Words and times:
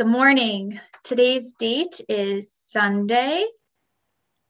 Good 0.00 0.06
morning. 0.06 0.80
Today's 1.04 1.52
date 1.52 2.00
is 2.08 2.54
Sunday, 2.54 3.44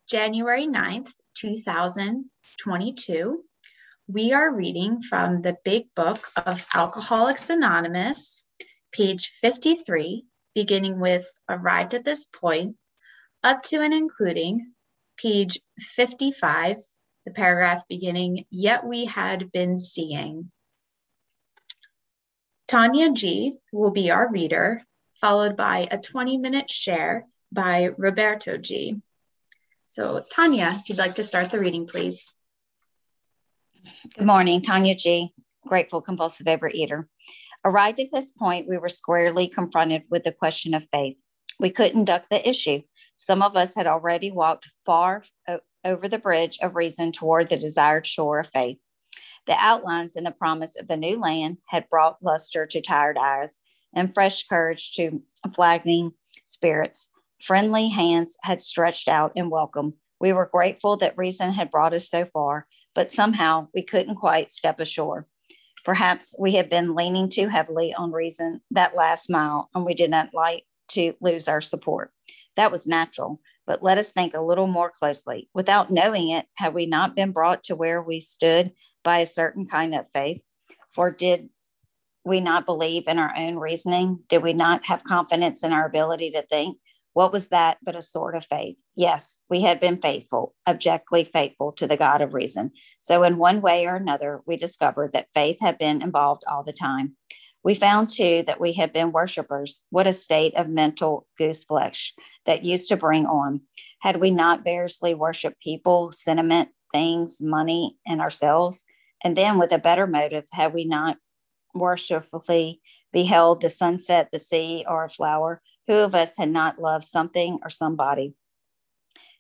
January 0.09 0.69
9th, 0.69 1.11
2022. 1.39 3.45
We 4.07 4.33
are 4.33 4.55
reading 4.55 5.01
from 5.01 5.43
the 5.43 5.57
Big 5.65 5.87
Book 5.97 6.25
of 6.37 6.65
Alcoholics 6.73 7.51
Anonymous, 7.51 8.45
page 8.93 9.33
53, 9.41 10.25
beginning 10.55 11.01
with 11.01 11.27
Arrived 11.49 11.95
at 11.95 12.05
this 12.05 12.27
point, 12.27 12.77
up 13.43 13.65
to 13.65 13.81
and 13.81 13.93
including 13.93 14.73
page 15.17 15.59
55, 15.81 16.77
the 17.27 17.33
paragraph 17.33 17.83
beginning, 17.89 18.45
Yet 18.51 18.87
we 18.87 19.07
had 19.07 19.51
been 19.51 19.81
seeing. 19.81 20.53
Tanya 22.69 23.11
G 23.11 23.59
will 23.73 23.91
be 23.91 24.13
our 24.13 24.31
reader, 24.31 24.85
followed 25.21 25.57
by 25.57 25.89
a 25.91 25.99
20 25.99 26.39
minute 26.39 26.71
share 26.71 27.27
by 27.53 27.91
Roberto 27.97 28.57
G. 28.57 29.01
So, 29.89 30.25
Tanya, 30.33 30.77
if 30.79 30.89
you'd 30.89 30.99
like 30.99 31.15
to 31.17 31.25
start 31.25 31.51
the 31.51 31.59
reading, 31.59 31.87
please. 31.87 32.35
Good 34.17 34.27
morning, 34.27 34.63
Tanya 34.63 34.95
G., 34.95 35.33
grateful 35.67 36.01
compulsive 36.01 36.47
overeater. 36.47 37.05
Arrived 37.65 38.01
at 38.01 38.13
this 38.13 38.33
point, 38.33 38.69
we 38.69 38.79
were 38.79 38.89
squarely 38.89 39.49
confronted 39.49 40.05
with 40.09 40.23
the 40.23 40.33
question 40.33 40.75
of 40.75 40.85
faith. 40.93 41.17
We 41.59 41.71
couldn't 41.71 42.07
duck 42.07 42.27
the 42.31 42.49
issue. 42.49 42.83
Some 43.17 43.43
of 43.43 43.57
us 43.57 43.75
had 43.75 43.87
already 43.87 44.31
walked 44.31 44.69
far 44.87 45.25
over 45.85 46.09
the 46.09 46.19
bridge 46.19 46.59
of 46.63 46.77
reason 46.77 47.13
toward 47.13 47.51
the 47.51 47.59
desired 47.59 48.07
shore 48.07 48.41
of 48.41 48.49
faith. 48.53 48.79
The 49.47 49.57
outlines 49.59 50.17
and 50.17 50.25
the 50.25 50.31
promise 50.31 50.79
of 50.79 50.89
the 50.89 50.97
new 50.97 51.19
land 51.19 51.59
had 51.67 51.89
brought 51.91 52.23
luster 52.23 52.67
to 52.67 52.81
tired 52.81 53.19
eyes 53.19 53.59
and 53.95 54.15
fresh 54.15 54.47
courage 54.47 54.93
to 54.95 55.23
flagging 55.55 56.13
spirits. 56.47 57.11
Friendly 57.43 57.89
hands 57.89 58.37
had 58.43 58.63
stretched 58.63 59.09
out 59.09 59.33
in 59.35 59.51
welcome. 59.51 59.95
We 60.21 60.33
were 60.33 60.51
grateful 60.53 60.97
that 60.99 61.17
reason 61.17 61.53
had 61.53 61.71
brought 61.71 61.95
us 61.95 62.09
so 62.09 62.27
far, 62.27 62.67
but 62.95 63.11
somehow 63.11 63.69
we 63.75 63.83
couldn't 63.83 64.17
quite 64.17 64.53
step 64.53 64.79
ashore. 64.81 65.27
Perhaps 65.85 66.37
we 66.39 66.55
had 66.55 66.69
been 66.69 66.95
leaning 66.95 67.31
too 67.31 67.49
heavily 67.49 67.95
on 67.95 68.13
reason 68.13 68.61
that 68.71 68.95
last 68.95 69.31
mile, 69.31 69.71
and 69.75 69.87
we 69.87 69.95
did 69.95 70.11
not 70.11 70.35
like 70.35 70.65
to 70.89 71.15
lose 71.21 71.49
our 71.49 71.63
support. 71.63 72.13
That 72.57 72.71
was 72.71 72.87
natural, 72.87 73.41
but 73.67 73.83
let 73.83 73.97
us 73.97 74.11
think 74.11 74.35
a 74.35 74.43
little 74.43 74.67
more 74.67 74.93
closely. 74.99 75.49
Without 75.55 75.91
knowing 75.91 76.31
it, 76.31 76.45
had 76.57 76.75
we 76.75 76.85
not 76.85 77.17
been 77.17 77.33
brought 77.33 77.65
to 77.65 77.77
where 77.77 78.03
we 78.03 78.21
stood 78.21 78.73
by 79.03 79.21
a 79.21 79.27
certain 79.27 79.67
kind 79.67 79.95
of 79.95 80.07
faith? 80.13 80.43
For 80.91 81.11
did 81.11 81.49
we 82.25 82.41
not 82.41 82.67
believe 82.67 83.09
in 83.09 83.19
our 83.19 83.33
own 83.37 83.57
reasoning? 83.57 84.21
Did 84.29 84.43
we 84.43 84.53
not 84.53 84.87
have 84.87 85.05
confidence 85.05 85.65
in 85.65 85.73
our 85.73 85.87
ability 85.87 86.31
to 86.33 86.43
think? 86.43 86.79
What 87.13 87.33
was 87.33 87.49
that 87.49 87.79
but 87.83 87.97
a 87.97 88.03
sort 88.03 88.37
of 88.37 88.47
faith? 88.47 88.81
Yes, 88.95 89.39
we 89.49 89.63
had 89.63 89.81
been 89.81 90.01
faithful, 90.01 90.55
objectively 90.67 91.25
faithful 91.25 91.73
to 91.73 91.87
the 91.87 91.97
God 91.97 92.21
of 92.21 92.35
reason. 92.35 92.71
So, 93.01 93.25
in 93.25 93.39
one 93.39 93.61
way 93.61 93.87
or 93.87 93.97
another, 93.97 94.43
we 94.47 94.57
discovered 94.57 95.13
that 95.13 95.29
faith 95.35 95.59
had 95.61 95.77
been 95.77 96.03
involved 96.03 96.45
all 96.49 96.63
the 96.63 96.73
time. 96.73 97.17
We 97.63 97.75
found 97.75 98.09
too 98.09 98.43
that 98.47 98.61
we 98.61 98.73
had 98.73 98.93
been 98.93 99.13
worshipers. 99.13 99.83
What 99.91 100.07
a 100.07 100.13
state 100.13 100.55
of 100.55 100.69
mental 100.69 101.27
goose 101.37 101.65
flesh 101.65 102.15
that 102.47 102.63
used 102.63 102.89
to 102.89 102.97
bring 102.97 103.27
on. 103.27 103.63
Had 104.01 104.21
we 104.21 104.31
not 104.31 104.65
variously 104.65 105.15
worshiped 105.15 105.61
people, 105.61 106.13
sentiment, 106.13 106.71
things, 106.93 107.39
money, 107.41 107.99
and 108.07 108.21
ourselves? 108.21 108.85
And 109.23 109.37
then, 109.37 109.59
with 109.59 109.73
a 109.73 109.79
better 109.79 110.07
motive, 110.07 110.47
had 110.53 110.73
we 110.73 110.85
not 110.85 111.17
worshipfully 111.75 112.81
beheld 113.13 113.61
the 113.61 113.69
sunset, 113.69 114.29
the 114.33 114.39
sea, 114.39 114.85
or 114.89 115.05
a 115.05 115.09
flower, 115.09 115.63
who 115.87 115.95
of 115.95 116.15
us 116.15 116.37
had 116.37 116.51
not 116.51 116.81
loved 116.81 117.05
something 117.05 117.59
or 117.63 117.71
somebody? 117.71 118.35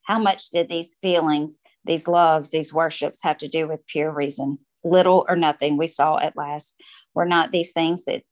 How 0.05 0.19
much 0.19 0.51
did 0.51 0.69
these 0.69 0.97
feelings, 1.01 1.61
these 1.85 2.09
loves, 2.09 2.51
these 2.51 2.73
worships 2.73 3.23
have 3.23 3.39
to 3.39 3.49
do 3.49 3.69
with 3.69 3.87
pure 3.87 4.11
reason? 4.11 4.59
Little 4.83 5.27
or 5.29 5.37
nothing, 5.37 5.77
we 5.77 5.87
saw 5.87 6.19
at 6.19 6.37
last. 6.37 6.75
Were 7.15 7.27
not 7.27 7.53
these 7.53 7.73
things 7.73 8.05
that 8.07 8.23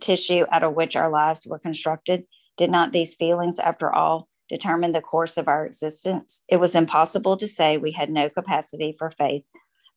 tissue 0.00 0.46
out 0.50 0.64
of 0.64 0.74
which 0.74 0.96
our 0.96 1.10
lives 1.10 1.46
were 1.46 1.58
constructed? 1.58 2.24
Did 2.56 2.70
not 2.70 2.92
these 2.92 3.14
feelings, 3.14 3.58
after 3.58 3.94
all, 3.94 4.26
determine 4.48 4.92
the 4.92 5.02
course 5.02 5.36
of 5.36 5.48
our 5.48 5.66
existence? 5.66 6.42
It 6.48 6.56
was 6.56 6.74
impossible 6.74 7.36
to 7.36 7.46
say 7.46 7.76
we 7.76 7.92
had 7.92 8.10
no 8.10 8.28
capacity 8.30 8.94
for 8.98 9.10
faith 9.10 9.44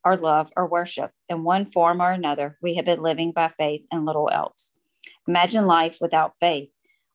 or 0.03 0.17
love 0.17 0.51
or 0.56 0.67
worship. 0.67 1.12
In 1.29 1.44
one 1.44 1.66
form 1.66 2.01
or 2.01 2.12
another, 2.12 2.57
we 2.62 2.75
have 2.75 2.85
been 2.85 3.01
living 3.01 3.31
by 3.31 3.47
faith 3.47 3.85
and 3.91 4.06
little 4.06 4.29
else. 4.31 4.72
Imagine 5.28 5.66
life 5.66 5.97
without 6.01 6.38
faith, 6.39 6.69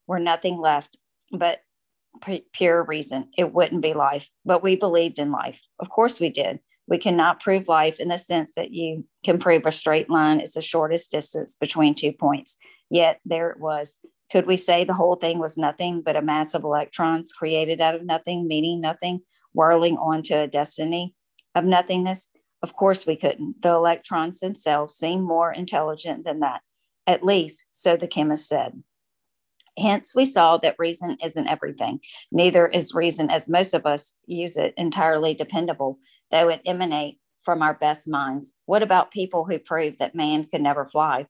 where 0.05 0.19
nothing 0.19 0.59
left 0.59 0.97
but 1.31 1.59
pure 2.53 2.83
reason. 2.83 3.29
It 3.37 3.53
wouldn't 3.53 3.81
be 3.81 3.93
life, 3.93 4.29
but 4.45 4.63
we 4.63 4.75
believed 4.75 5.19
in 5.19 5.31
life. 5.31 5.61
Of 5.79 5.89
course, 5.89 6.19
we 6.19 6.29
did. 6.29 6.59
We 6.87 6.97
cannot 6.97 7.41
prove 7.41 7.67
life 7.67 7.99
in 7.99 8.07
the 8.07 8.17
sense 8.17 8.53
that 8.55 8.71
you 8.71 9.05
can 9.23 9.39
prove 9.39 9.65
a 9.65 9.71
straight 9.71 10.09
line 10.09 10.39
is 10.39 10.53
the 10.53 10.61
shortest 10.61 11.11
distance 11.11 11.53
between 11.53 11.93
two 11.93 12.13
points. 12.13 12.57
Yet 12.89 13.19
there 13.25 13.49
it 13.49 13.59
was. 13.59 13.97
Could 14.31 14.47
we 14.47 14.57
say 14.57 14.83
the 14.83 14.93
whole 14.93 15.15
thing 15.15 15.39
was 15.39 15.57
nothing 15.57 16.01
but 16.01 16.15
a 16.15 16.21
mass 16.21 16.53
of 16.53 16.63
electrons 16.63 17.33
created 17.33 17.81
out 17.81 17.95
of 17.95 18.05
nothing, 18.05 18.47
meaning 18.47 18.79
nothing, 18.79 19.21
whirling 19.53 19.97
on 19.97 20.23
to 20.23 20.35
a 20.35 20.47
destiny 20.47 21.13
of 21.55 21.65
nothingness? 21.65 22.29
Of 22.67 22.75
course, 22.75 23.07
we 23.07 23.15
couldn't. 23.15 23.61
The 23.61 23.69
electrons 23.69 24.41
themselves 24.41 24.93
seem 24.93 25.21
more 25.21 25.53
intelligent 25.53 26.25
than 26.25 26.41
that, 26.41 26.63
at 27.07 27.23
least, 27.23 27.63
so 27.71 27.95
the 27.95 28.09
chemist 28.09 28.49
said. 28.49 28.83
Hence, 29.79 30.13
we 30.13 30.25
saw 30.25 30.57
that 30.57 30.75
reason 30.77 31.15
isn't 31.23 31.47
everything. 31.47 32.01
Neither 32.29 32.67
is 32.67 32.93
reason, 32.93 33.29
as 33.29 33.47
most 33.47 33.73
of 33.73 33.85
us 33.85 34.15
use 34.25 34.57
it, 34.57 34.73
entirely 34.75 35.33
dependable, 35.33 35.97
though 36.29 36.49
it 36.49 36.59
emanate 36.65 37.21
from 37.39 37.61
our 37.61 37.73
best 37.73 38.05
minds. 38.05 38.53
What 38.65 38.83
about 38.83 39.11
people 39.11 39.45
who 39.45 39.59
prove 39.59 39.97
that 39.99 40.13
man 40.13 40.45
could 40.51 40.61
never 40.61 40.83
fly? 40.83 41.27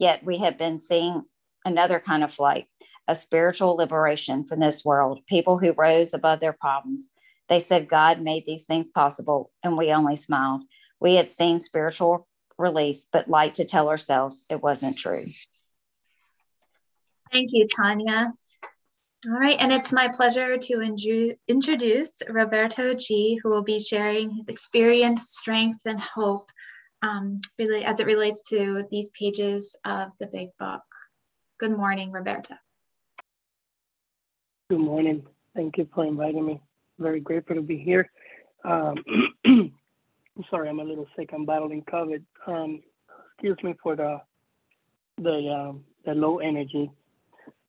Yet 0.00 0.24
we 0.24 0.38
have 0.38 0.58
been 0.58 0.80
seeing 0.80 1.22
another 1.64 2.00
kind 2.00 2.24
of 2.24 2.32
flight, 2.32 2.66
a 3.06 3.14
spiritual 3.14 3.76
liberation 3.76 4.44
from 4.44 4.58
this 4.58 4.84
world, 4.84 5.20
people 5.28 5.56
who 5.56 5.72
rose 5.72 6.12
above 6.14 6.40
their 6.40 6.52
problems. 6.52 7.10
They 7.48 7.60
said 7.60 7.88
God 7.88 8.20
made 8.20 8.44
these 8.44 8.64
things 8.64 8.90
possible, 8.90 9.52
and 9.62 9.76
we 9.76 9.92
only 9.92 10.16
smiled. 10.16 10.62
We 11.00 11.14
had 11.14 11.28
seen 11.28 11.60
spiritual 11.60 12.28
release, 12.58 13.06
but 13.10 13.28
liked 13.28 13.56
to 13.56 13.64
tell 13.64 13.88
ourselves 13.88 14.44
it 14.50 14.62
wasn't 14.62 14.98
true. 14.98 15.24
Thank 17.32 17.50
you, 17.52 17.66
Tanya. 17.74 18.32
All 19.26 19.38
right, 19.38 19.56
and 19.60 19.72
it's 19.72 19.92
my 19.92 20.08
pleasure 20.08 20.56
to 20.56 21.36
introduce 21.46 22.22
Roberto 22.28 22.94
G, 22.94 23.38
who 23.42 23.50
will 23.50 23.62
be 23.62 23.78
sharing 23.78 24.30
his 24.30 24.48
experience, 24.48 25.30
strength, 25.30 25.82
and 25.84 26.00
hope 26.00 26.46
um, 27.02 27.40
really 27.58 27.84
as 27.84 28.00
it 28.00 28.06
relates 28.06 28.42
to 28.48 28.84
these 28.90 29.10
pages 29.10 29.76
of 29.84 30.12
the 30.20 30.26
big 30.26 30.48
book. 30.58 30.82
Good 31.58 31.76
morning, 31.76 32.10
Roberto. 32.10 32.54
Good 34.70 34.80
morning. 34.80 35.26
Thank 35.54 35.76
you 35.76 35.88
for 35.94 36.06
inviting 36.06 36.46
me. 36.46 36.62
Very 36.98 37.20
grateful 37.20 37.56
to 37.56 37.62
be 37.62 37.76
here. 37.76 38.10
Um, 38.64 38.96
I'm 40.36 40.44
sorry, 40.50 40.68
I'm 40.68 40.80
a 40.80 40.84
little 40.84 41.06
sick. 41.16 41.30
I'm 41.32 41.44
battling 41.44 41.82
COVID. 41.82 42.22
Um, 42.46 42.82
excuse 43.34 43.58
me 43.62 43.74
for 43.82 43.96
the 43.96 44.20
the 45.18 45.48
um, 45.50 45.84
the 46.04 46.14
low 46.14 46.38
energy. 46.38 46.90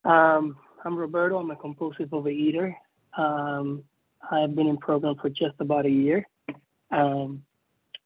Um, 0.04 0.56
I'm 0.84 0.96
Roberto. 0.96 1.38
I'm 1.38 1.50
a 1.50 1.56
compulsive 1.56 2.08
overeater. 2.10 2.74
Um, 3.16 3.84
I've 4.30 4.54
been 4.54 4.68
in 4.68 4.78
program 4.78 5.16
for 5.20 5.28
just 5.28 5.54
about 5.58 5.86
a 5.86 5.90
year, 5.90 6.26
um, 6.90 7.42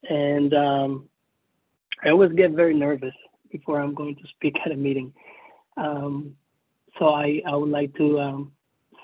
and 0.09 0.53
um, 0.53 1.09
I 2.03 2.09
always 2.09 2.31
get 2.33 2.51
very 2.51 2.73
nervous 2.73 3.13
before 3.51 3.79
I'm 3.79 3.93
going 3.93 4.15
to 4.15 4.23
speak 4.35 4.55
at 4.65 4.71
a 4.71 4.75
meeting. 4.75 5.13
Um, 5.77 6.35
so 6.99 7.09
I, 7.09 7.41
I 7.47 7.55
would 7.55 7.69
like 7.69 7.95
to 7.97 8.19
um, 8.19 8.51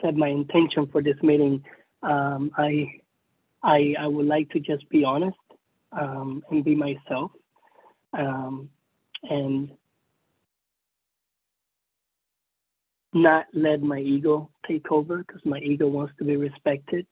set 0.01 0.16
my 0.16 0.28
intention 0.28 0.88
for 0.92 1.01
this 1.01 1.18
meeting. 1.22 1.63
Um, 2.01 2.51
I, 2.57 2.92
I 3.62 3.95
I 4.00 4.07
would 4.07 4.25
like 4.25 4.50
to 4.50 4.60
just 4.60 4.89
be 4.89 5.04
honest 5.04 5.38
um, 6.00 6.44
and 6.50 6.63
be 6.63 6.75
myself, 6.75 7.31
um, 8.13 8.69
and 9.24 9.72
not 13.13 13.45
let 13.54 13.81
my 13.81 14.00
ego 14.00 14.50
take 14.68 14.92
over 14.92 15.19
because 15.19 15.42
my 15.45 15.60
ego 15.60 15.88
wants 15.88 16.13
to 16.18 16.25
be 16.25 16.36
respected. 16.36 17.06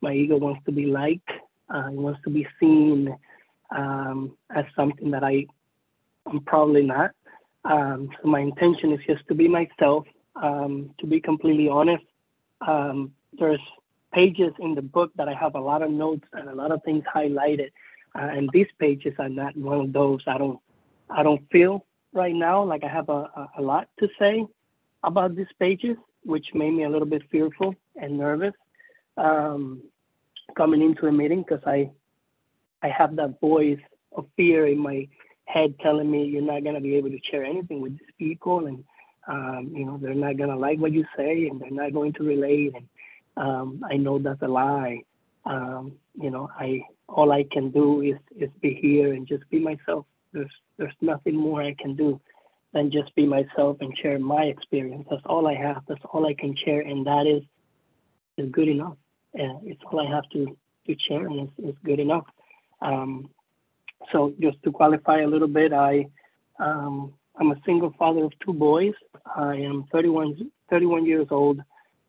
My 0.00 0.12
ego 0.12 0.36
wants 0.36 0.64
to 0.66 0.72
be 0.72 0.86
liked. 0.86 1.30
Uh, 1.72 1.88
it 1.88 1.94
wants 1.94 2.20
to 2.24 2.30
be 2.30 2.46
seen 2.58 3.14
um, 3.74 4.36
as 4.54 4.64
something 4.76 5.10
that 5.12 5.24
I 5.24 5.46
I'm 6.26 6.40
probably 6.40 6.82
not. 6.82 7.10
Um, 7.64 8.10
so 8.20 8.28
my 8.28 8.40
intention 8.40 8.92
is 8.92 9.00
just 9.06 9.26
to 9.28 9.34
be 9.34 9.48
myself, 9.48 10.06
um, 10.36 10.90
to 11.00 11.06
be 11.06 11.20
completely 11.20 11.68
honest. 11.68 12.04
Um, 12.66 13.12
there's 13.38 13.60
pages 14.12 14.52
in 14.58 14.74
the 14.74 14.82
book 14.82 15.10
that 15.16 15.28
I 15.28 15.34
have 15.34 15.54
a 15.54 15.60
lot 15.60 15.82
of 15.82 15.90
notes 15.90 16.24
and 16.32 16.48
a 16.48 16.54
lot 16.54 16.72
of 16.72 16.82
things 16.84 17.04
highlighted, 17.14 17.70
uh, 18.14 18.28
and 18.36 18.48
these 18.52 18.66
pages 18.78 19.14
are 19.18 19.28
not 19.28 19.56
one 19.56 19.80
of 19.80 19.92
those. 19.92 20.20
I 20.26 20.38
don't 20.38 20.58
I 21.08 21.22
don't 21.22 21.42
feel 21.50 21.84
right 22.12 22.34
now 22.34 22.62
like 22.64 22.84
I 22.84 22.88
have 22.88 23.08
a, 23.08 23.30
a, 23.34 23.48
a 23.58 23.62
lot 23.62 23.88
to 23.98 24.08
say, 24.18 24.46
about 25.02 25.34
these 25.36 25.52
pages, 25.58 25.96
which 26.24 26.46
made 26.54 26.72
me 26.72 26.84
a 26.84 26.88
little 26.88 27.06
bit 27.06 27.22
fearful 27.30 27.74
and 27.96 28.18
nervous 28.18 28.54
um, 29.16 29.82
coming 30.56 30.82
into 30.82 31.06
a 31.06 31.12
meeting 31.12 31.42
because 31.42 31.62
I 31.66 31.90
I 32.82 32.88
have 32.88 33.16
that 33.16 33.40
voice 33.40 33.80
of 34.16 34.26
fear 34.36 34.66
in 34.66 34.78
my 34.78 35.06
head 35.44 35.74
telling 35.80 36.10
me 36.10 36.24
you're 36.24 36.42
not 36.42 36.64
gonna 36.64 36.80
be 36.80 36.96
able 36.96 37.10
to 37.10 37.18
share 37.30 37.44
anything 37.44 37.80
with 37.80 37.92
these 37.92 38.14
people 38.18 38.66
and 38.66 38.84
um, 39.28 39.72
you 39.74 39.84
know 39.84 39.98
they're 39.98 40.14
not 40.14 40.36
gonna 40.36 40.56
like 40.56 40.78
what 40.78 40.92
you 40.92 41.04
say 41.16 41.46
and 41.48 41.60
they're 41.60 41.70
not 41.70 41.92
going 41.92 42.12
to 42.14 42.22
relate 42.22 42.72
and 42.74 42.88
um, 43.36 43.84
I 43.88 43.96
know 43.96 44.18
that's 44.18 44.42
a 44.42 44.48
lie. 44.48 45.02
Um, 45.44 45.92
you 46.20 46.30
know 46.30 46.50
I 46.58 46.82
all 47.08 47.32
I 47.32 47.44
can 47.50 47.70
do 47.70 48.02
is 48.02 48.18
is 48.36 48.50
be 48.60 48.74
here 48.74 49.12
and 49.14 49.26
just 49.26 49.48
be 49.50 49.58
myself. 49.58 50.06
There's 50.32 50.50
there's 50.76 50.94
nothing 51.00 51.36
more 51.36 51.62
I 51.62 51.74
can 51.74 51.96
do 51.96 52.20
than 52.72 52.90
just 52.90 53.14
be 53.14 53.26
myself 53.26 53.78
and 53.80 53.96
share 53.98 54.18
my 54.18 54.44
experience. 54.44 55.06
That's 55.10 55.22
all 55.26 55.48
I 55.48 55.54
have. 55.54 55.82
That's 55.88 56.04
all 56.12 56.26
I 56.26 56.34
can 56.34 56.54
share, 56.64 56.82
and 56.82 57.06
that 57.06 57.26
is 57.26 57.42
is 58.36 58.50
good 58.52 58.68
enough. 58.68 58.96
And 59.34 59.66
it's 59.66 59.80
all 59.90 60.00
I 60.00 60.10
have 60.10 60.28
to 60.30 60.56
to 60.86 60.96
share, 61.08 61.26
and 61.26 61.40
it's, 61.40 61.52
it's 61.58 61.78
good 61.84 62.00
enough. 62.00 62.26
Um, 62.80 63.30
so 64.12 64.34
just 64.40 64.62
to 64.64 64.72
qualify 64.72 65.20
a 65.20 65.26
little 65.26 65.48
bit, 65.48 65.72
I 65.72 66.06
um, 66.58 67.12
I'm 67.36 67.52
a 67.52 67.60
single 67.64 67.94
father 67.98 68.24
of 68.24 68.32
two 68.44 68.52
boys. 68.52 68.94
I 69.36 69.54
am 69.56 69.84
31 69.92 70.50
31 70.68 71.06
years 71.06 71.28
old. 71.30 71.60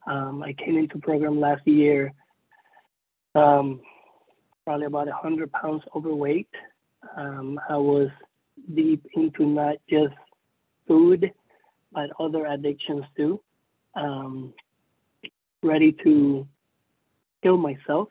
Um, 0.07 0.43
I 0.43 0.53
came 0.53 0.77
into 0.77 0.97
program 0.97 1.39
last 1.39 1.65
year, 1.67 2.13
um, 3.35 3.81
probably 4.65 4.85
about 4.85 5.07
100 5.07 5.51
pounds 5.51 5.83
overweight. 5.95 6.49
Um, 7.17 7.59
I 7.69 7.77
was 7.77 8.09
deep 8.75 9.05
into 9.15 9.45
not 9.45 9.75
just 9.89 10.13
food, 10.87 11.31
but 11.91 12.09
other 12.19 12.45
addictions 12.45 13.03
too. 13.17 13.41
Um, 13.95 14.53
ready 15.63 15.91
to 16.03 16.47
kill 17.43 17.57
myself 17.57 18.09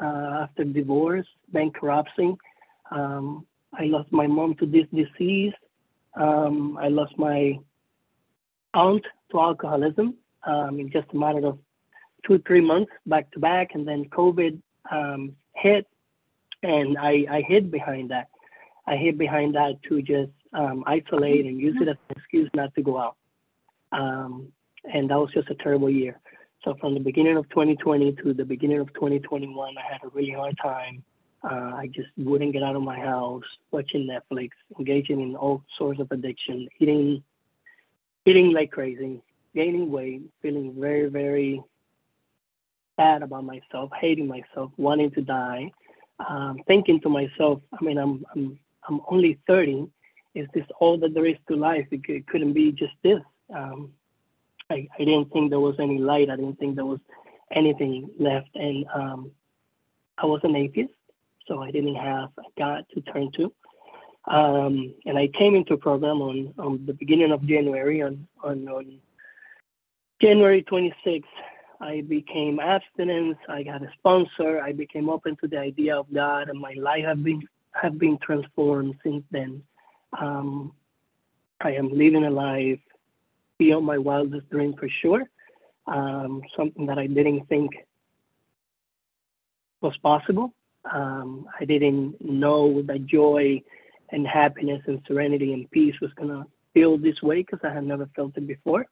uh, 0.00 0.44
after 0.44 0.64
divorce, 0.64 1.26
bankruptcy. 1.52 2.36
Um, 2.90 3.46
I 3.72 3.84
lost 3.84 4.10
my 4.10 4.26
mom 4.26 4.54
to 4.56 4.66
this 4.66 4.86
disease. 4.92 5.52
Um, 6.14 6.76
I 6.80 6.88
lost 6.88 7.16
my 7.16 7.58
aunt 8.74 9.04
to 9.30 9.40
alcoholism 9.40 10.14
um, 10.44 10.80
in 10.80 10.90
just 10.90 11.06
a 11.12 11.16
matter 11.16 11.46
of 11.46 11.58
two, 12.26 12.38
three 12.46 12.60
months 12.60 12.92
back 13.06 13.30
to 13.32 13.38
back. 13.38 13.74
And 13.74 13.86
then 13.86 14.06
COVID 14.06 14.60
um, 14.90 15.36
hit, 15.54 15.86
and 16.62 16.98
I, 16.98 17.26
I 17.30 17.42
hid 17.46 17.70
behind 17.70 18.10
that. 18.10 18.28
I 18.86 18.96
hid 18.96 19.18
behind 19.18 19.54
that 19.54 19.82
to 19.88 20.02
just 20.02 20.32
um, 20.52 20.82
isolate 20.86 21.46
and 21.46 21.60
use 21.60 21.76
it 21.80 21.88
as 21.88 21.96
an 22.08 22.16
excuse 22.16 22.50
not 22.54 22.74
to 22.74 22.82
go 22.82 22.98
out. 22.98 23.16
Um, 23.92 24.52
and 24.84 25.10
that 25.10 25.18
was 25.18 25.30
just 25.32 25.50
a 25.50 25.54
terrible 25.54 25.90
year. 25.90 26.18
So 26.64 26.74
from 26.80 26.94
the 26.94 27.00
beginning 27.00 27.36
of 27.36 27.48
2020 27.50 28.12
to 28.22 28.34
the 28.34 28.44
beginning 28.44 28.80
of 28.80 28.92
2021, 28.94 29.74
I 29.78 29.92
had 29.92 30.02
a 30.04 30.08
really 30.08 30.32
hard 30.32 30.56
time. 30.62 31.02
Uh, 31.42 31.72
I 31.74 31.90
just 31.94 32.08
wouldn't 32.18 32.52
get 32.52 32.62
out 32.62 32.76
of 32.76 32.82
my 32.82 32.98
house, 32.98 33.44
watching 33.70 34.06
Netflix, 34.06 34.50
engaging 34.78 35.20
in 35.22 35.36
all 35.36 35.62
sorts 35.78 36.00
of 36.00 36.12
addiction, 36.12 36.68
eating, 36.78 37.22
eating 38.26 38.52
like 38.52 38.72
crazy, 38.72 39.22
gaining 39.54 39.90
weight, 39.90 40.22
feeling 40.42 40.78
very, 40.78 41.08
very 41.08 41.62
bad 42.96 43.22
about 43.22 43.44
myself, 43.44 43.90
hating 44.00 44.26
myself, 44.26 44.70
wanting 44.76 45.10
to 45.12 45.22
die, 45.22 45.70
um, 46.28 46.58
thinking 46.66 47.00
to 47.00 47.08
myself, 47.08 47.60
I 47.72 47.84
mean, 47.84 47.98
I'm, 47.98 48.24
I'm, 48.34 48.58
I'm 48.88 49.00
only 49.10 49.38
30. 49.46 49.86
Is 50.34 50.46
this 50.54 50.66
all 50.78 50.98
that 50.98 51.14
there 51.14 51.26
is 51.26 51.36
to 51.48 51.56
life? 51.56 51.86
It, 51.90 52.02
it 52.08 52.26
couldn't 52.26 52.52
be 52.52 52.72
just 52.72 52.92
this. 53.02 53.20
Um, 53.54 53.92
I, 54.70 54.86
I 54.98 55.04
didn't 55.04 55.32
think 55.32 55.50
there 55.50 55.60
was 55.60 55.76
any 55.80 55.98
light. 55.98 56.30
I 56.30 56.36
didn't 56.36 56.58
think 56.58 56.76
there 56.76 56.84
was 56.84 57.00
anything 57.54 58.10
left. 58.18 58.50
And 58.54 58.84
um, 58.94 59.30
I 60.18 60.26
was 60.26 60.40
an 60.44 60.56
atheist, 60.56 60.92
so 61.46 61.62
I 61.62 61.70
didn't 61.70 61.96
have 61.96 62.30
a 62.38 62.42
God 62.58 62.84
to 62.94 63.00
turn 63.00 63.30
to. 63.36 63.52
Um, 64.30 64.94
and 65.06 65.18
I 65.18 65.28
came 65.36 65.54
into 65.54 65.74
a 65.74 65.78
program 65.78 66.20
on, 66.20 66.54
on 66.58 66.84
the 66.86 66.92
beginning 66.92 67.32
of 67.32 67.46
January. 67.46 68.02
On, 68.02 68.26
on, 68.44 68.68
on 68.68 68.98
January 70.20 70.62
26th, 70.62 71.24
I 71.80 72.02
became 72.02 72.60
abstinence. 72.60 73.38
I 73.48 73.62
got 73.62 73.82
a 73.82 73.90
sponsor. 73.98 74.60
I 74.60 74.72
became 74.72 75.08
open 75.08 75.36
to 75.40 75.48
the 75.48 75.58
idea 75.58 75.96
of 75.96 76.12
God, 76.12 76.48
and 76.50 76.60
my 76.60 76.74
life 76.76 77.04
have 77.04 77.24
been 77.24 77.42
have 77.72 77.98
been 77.98 78.18
transformed 78.18 78.96
since 79.02 79.24
then. 79.30 79.62
Um, 80.20 80.72
I 81.60 81.72
am 81.72 81.88
living 81.90 82.24
a 82.24 82.30
life 82.30 82.80
beyond 83.58 83.86
my 83.86 83.96
wildest 83.96 84.50
dream 84.50 84.74
for 84.78 84.88
sure. 85.00 85.22
Um, 85.86 86.42
something 86.56 86.86
that 86.86 86.98
I 86.98 87.06
didn't 87.06 87.46
think 87.48 87.70
was 89.80 89.96
possible. 89.98 90.52
Um, 90.92 91.46
I 91.58 91.64
didn't 91.64 92.20
know 92.20 92.82
that 92.82 93.06
joy 93.06 93.62
and 94.10 94.26
happiness 94.26 94.82
and 94.86 95.00
serenity 95.06 95.52
and 95.52 95.70
peace 95.70 95.94
was 96.02 96.12
gonna 96.14 96.46
feel 96.74 96.98
this 96.98 97.22
way 97.22 97.42
because 97.42 97.60
I 97.62 97.72
had 97.72 97.84
never 97.84 98.08
felt 98.16 98.36
it 98.36 98.46
before. 98.46 98.86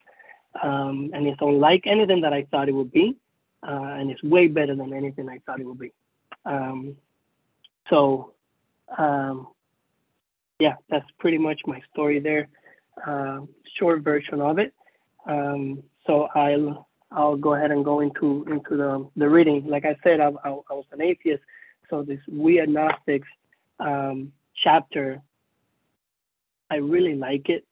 Um, 0.63 1.11
and 1.13 1.27
it's 1.27 1.41
unlike 1.41 1.85
anything 1.87 2.21
that 2.23 2.33
I 2.33 2.47
thought 2.51 2.69
it 2.69 2.75
would 2.75 2.93
be, 2.93 3.17
uh, 3.67 3.97
and 3.99 4.11
it's 4.11 4.23
way 4.23 4.49
better 4.49 4.75
than 4.75 4.93
anything 4.93 5.29
I 5.29 5.39
thought 5.45 5.61
it 5.61 5.67
would 5.67 5.79
be. 5.79 5.93
Um, 6.45 6.97
so, 7.91 8.33
um, 8.97 9.49
yeah, 10.59 10.75
that's 10.91 11.07
pretty 11.19 11.39
much 11.39 11.61
my 11.67 11.81
story 11.93 12.21
there 12.21 12.49
uh, 13.07 13.41
short 13.79 14.03
version 14.03 14.41
of 14.41 14.59
it. 14.59 14.75
Um, 15.27 15.83
so 16.07 16.29
I'll 16.35 16.89
I'll 17.11 17.37
go 17.37 17.55
ahead 17.55 17.71
and 17.71 17.85
go 17.85 18.01
into 18.01 18.45
into 18.51 18.77
the 18.77 19.09
the 19.17 19.29
reading. 19.29 19.67
Like 19.67 19.85
I 19.85 19.97
said, 20.03 20.21
I, 20.21 20.29
I, 20.45 20.49
I 20.49 20.75
was 20.75 20.85
an 20.93 21.03
atheist, 21.03 21.43
so 21.91 22.03
this 22.03 22.21
we 22.31 22.61
agnostics 22.61 23.29
um, 23.81 24.33
chapter, 24.63 25.21
I 26.71 26.77
really 26.77 27.15
like 27.15 27.49
it. 27.49 27.65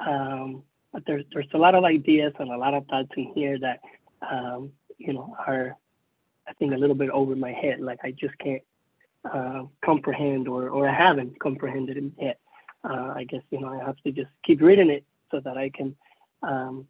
Um, 0.00 0.62
but 0.92 1.02
there's 1.06 1.24
there's 1.32 1.46
a 1.54 1.58
lot 1.58 1.74
of 1.74 1.84
ideas 1.84 2.32
and 2.38 2.50
a 2.50 2.56
lot 2.56 2.74
of 2.74 2.86
thoughts 2.86 3.10
in 3.16 3.32
here 3.34 3.58
that 3.58 3.80
um, 4.30 4.72
you 4.98 5.12
know 5.12 5.34
are 5.46 5.76
I 6.48 6.52
think 6.54 6.72
a 6.72 6.76
little 6.76 6.96
bit 6.96 7.10
over 7.10 7.36
my 7.36 7.52
head. 7.52 7.80
Like 7.80 8.00
I 8.02 8.10
just 8.10 8.36
can't 8.38 8.62
uh, 9.24 9.64
comprehend 9.84 10.48
or 10.48 10.68
or 10.68 10.88
I 10.88 10.94
haven't 10.94 11.38
comprehended 11.40 11.96
it 11.96 12.12
yet 12.20 12.38
uh, 12.84 13.12
I 13.14 13.24
guess 13.24 13.42
you 13.50 13.60
know 13.60 13.68
I 13.68 13.84
have 13.84 13.96
to 14.04 14.12
just 14.12 14.30
keep 14.44 14.60
reading 14.60 14.90
it 14.90 15.04
so 15.30 15.40
that 15.40 15.56
I 15.56 15.70
can 15.70 15.94
um, 16.42 16.86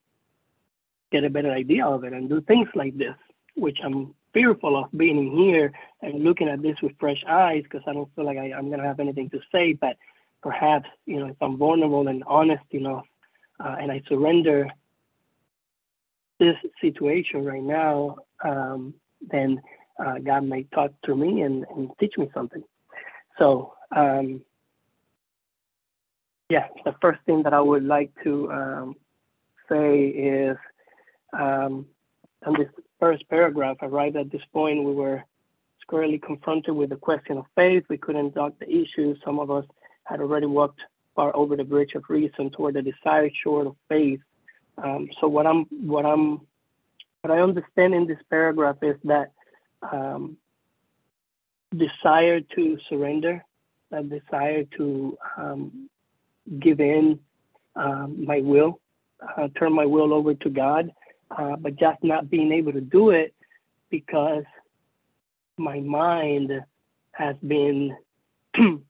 get 1.10 1.24
a 1.24 1.30
better 1.30 1.52
idea 1.52 1.86
of 1.86 2.04
it 2.04 2.12
and 2.12 2.28
do 2.28 2.40
things 2.40 2.68
like 2.74 2.96
this, 2.96 3.14
which 3.54 3.78
I'm 3.84 4.14
fearful 4.32 4.82
of 4.82 4.90
being 4.96 5.18
in 5.18 5.36
here 5.36 5.72
and 6.00 6.24
looking 6.24 6.48
at 6.48 6.62
this 6.62 6.76
with 6.82 6.92
fresh 6.98 7.22
eyes 7.28 7.62
because 7.64 7.82
I 7.86 7.92
don't 7.92 8.08
feel 8.14 8.24
like 8.24 8.38
I, 8.38 8.50
am 8.50 8.70
gonna 8.70 8.84
have 8.84 9.00
anything 9.00 9.30
to 9.30 9.40
say. 9.52 9.74
But 9.74 9.96
perhaps 10.42 10.88
you 11.06 11.20
know 11.20 11.26
if 11.26 11.36
I'm 11.40 11.58
vulnerable 11.58 12.08
and 12.08 12.24
honest 12.26 12.64
enough, 12.70 13.04
uh, 13.60 13.76
and 13.80 13.90
I 13.90 14.02
surrender 14.08 14.68
this 16.38 16.56
situation 16.80 17.44
right 17.44 17.62
now, 17.62 18.16
um, 18.44 18.94
then 19.30 19.60
uh, 20.04 20.18
God 20.18 20.44
may 20.44 20.64
talk 20.64 20.92
to 21.04 21.14
me 21.14 21.42
and, 21.42 21.64
and 21.74 21.90
teach 22.00 22.14
me 22.18 22.28
something. 22.34 22.62
So 23.38 23.74
um, 23.94 24.42
yeah, 26.48 26.68
the 26.84 26.94
first 27.00 27.20
thing 27.24 27.42
that 27.44 27.54
I 27.54 27.60
would 27.60 27.84
like 27.84 28.10
to 28.24 28.52
um, 28.52 28.96
say 29.70 30.08
is 30.08 30.56
um, 31.32 31.86
in 32.46 32.52
this 32.58 32.68
first 33.00 33.26
paragraph, 33.28 33.78
right 33.80 34.14
at 34.14 34.30
this 34.30 34.42
point, 34.52 34.84
we 34.84 34.92
were 34.92 35.22
squarely 35.80 36.18
confronted 36.18 36.74
with 36.74 36.90
the 36.90 36.96
question 36.96 37.38
of 37.38 37.46
faith. 37.56 37.84
We 37.88 37.96
couldn't 37.96 38.34
dodge 38.34 38.54
the 38.60 38.68
issue. 38.68 39.14
Some 39.24 39.38
of 39.38 39.50
us 39.50 39.64
had 40.04 40.20
already 40.20 40.46
walked 40.46 40.80
far 41.14 41.34
over 41.36 41.56
the 41.56 41.64
bridge 41.64 41.92
of 41.94 42.04
reason 42.08 42.50
toward 42.50 42.74
the 42.74 42.82
desired 42.82 43.32
shore 43.42 43.66
of 43.66 43.76
faith. 43.88 44.20
Um, 44.82 45.08
so 45.20 45.28
what 45.28 45.46
I'm 45.46 45.66
what 45.86 46.06
I'm 46.06 46.40
what 47.20 47.30
I 47.30 47.40
understand 47.40 47.94
in 47.94 48.06
this 48.06 48.18
paragraph 48.30 48.76
is 48.82 48.96
that 49.04 49.32
um, 49.92 50.36
desire 51.76 52.40
to 52.54 52.78
surrender, 52.88 53.44
that 53.90 54.08
desire 54.08 54.64
to 54.76 55.16
um, 55.36 55.88
give 56.58 56.80
in 56.80 57.18
um, 57.76 58.24
my 58.24 58.40
will, 58.40 58.80
uh, 59.36 59.48
turn 59.58 59.72
my 59.72 59.86
will 59.86 60.12
over 60.12 60.34
to 60.34 60.50
God, 60.50 60.92
uh, 61.30 61.56
but 61.56 61.76
just 61.76 62.02
not 62.02 62.28
being 62.28 62.52
able 62.52 62.72
to 62.72 62.80
do 62.80 63.10
it 63.10 63.34
because 63.90 64.44
my 65.58 65.80
mind 65.80 66.50
has 67.12 67.36
been 67.46 67.96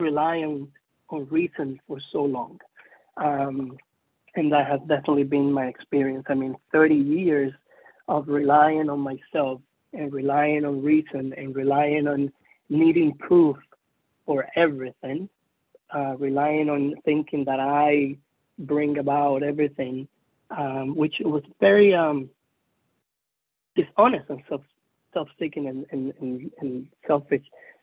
relying 0.00 0.68
on 1.10 1.26
reason 1.30 1.80
for 1.86 1.98
so 2.12 2.22
long. 2.22 2.58
Um, 3.16 3.76
and 4.36 4.52
that 4.52 4.66
has 4.68 4.80
definitely 4.86 5.24
been 5.24 5.52
my 5.52 5.66
experience. 5.66 6.24
I 6.28 6.34
mean, 6.34 6.56
30 6.72 6.94
years 6.94 7.52
of 8.08 8.28
relying 8.28 8.88
on 8.88 9.00
myself 9.00 9.60
and 9.92 10.12
relying 10.12 10.64
on 10.64 10.82
reason 10.82 11.34
and 11.36 11.54
relying 11.54 12.06
on 12.06 12.32
needing 12.68 13.16
proof 13.18 13.56
for 14.24 14.46
everything 14.54 15.28
uh, 15.92 16.16
relying 16.18 16.70
on 16.70 16.94
thinking 17.04 17.44
that 17.44 17.58
I 17.58 18.16
bring 18.58 18.98
about 18.98 19.42
everything 19.42 20.06
um, 20.56 20.94
which 20.96 21.14
was 21.20 21.42
very 21.60 21.94
um, 21.94 22.28
dishonest 23.76 24.28
and 24.28 24.42
self 24.48 24.62
self-seeking 25.12 25.66
and, 25.66 25.86
and, 25.90 26.12
and, 26.20 26.50
and, 26.60 26.86
selfish 27.04 27.42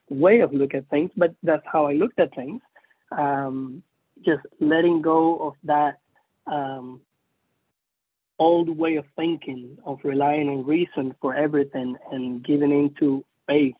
way 0.09 0.39
of 0.39 0.53
looking 0.53 0.79
at 0.79 0.89
things, 0.89 1.11
but 1.17 1.35
that's 1.43 1.65
how 1.69 1.85
I 1.85 1.91
looked 1.91 2.19
at 2.21 2.33
things. 2.33 2.61
Um, 3.11 3.83
just 4.25 4.41
letting 4.59 5.01
go 5.01 5.37
of 5.39 5.53
that 5.63 5.99
um, 6.45 7.01
old 8.39 8.69
way 8.69 8.95
of 8.95 9.05
thinking, 9.15 9.77
of 9.85 9.99
relying 10.03 10.49
on 10.49 10.65
reason 10.65 11.15
for 11.21 11.35
everything 11.35 11.95
and 12.11 12.43
giving 12.43 12.71
into 12.71 13.23
faith 13.47 13.75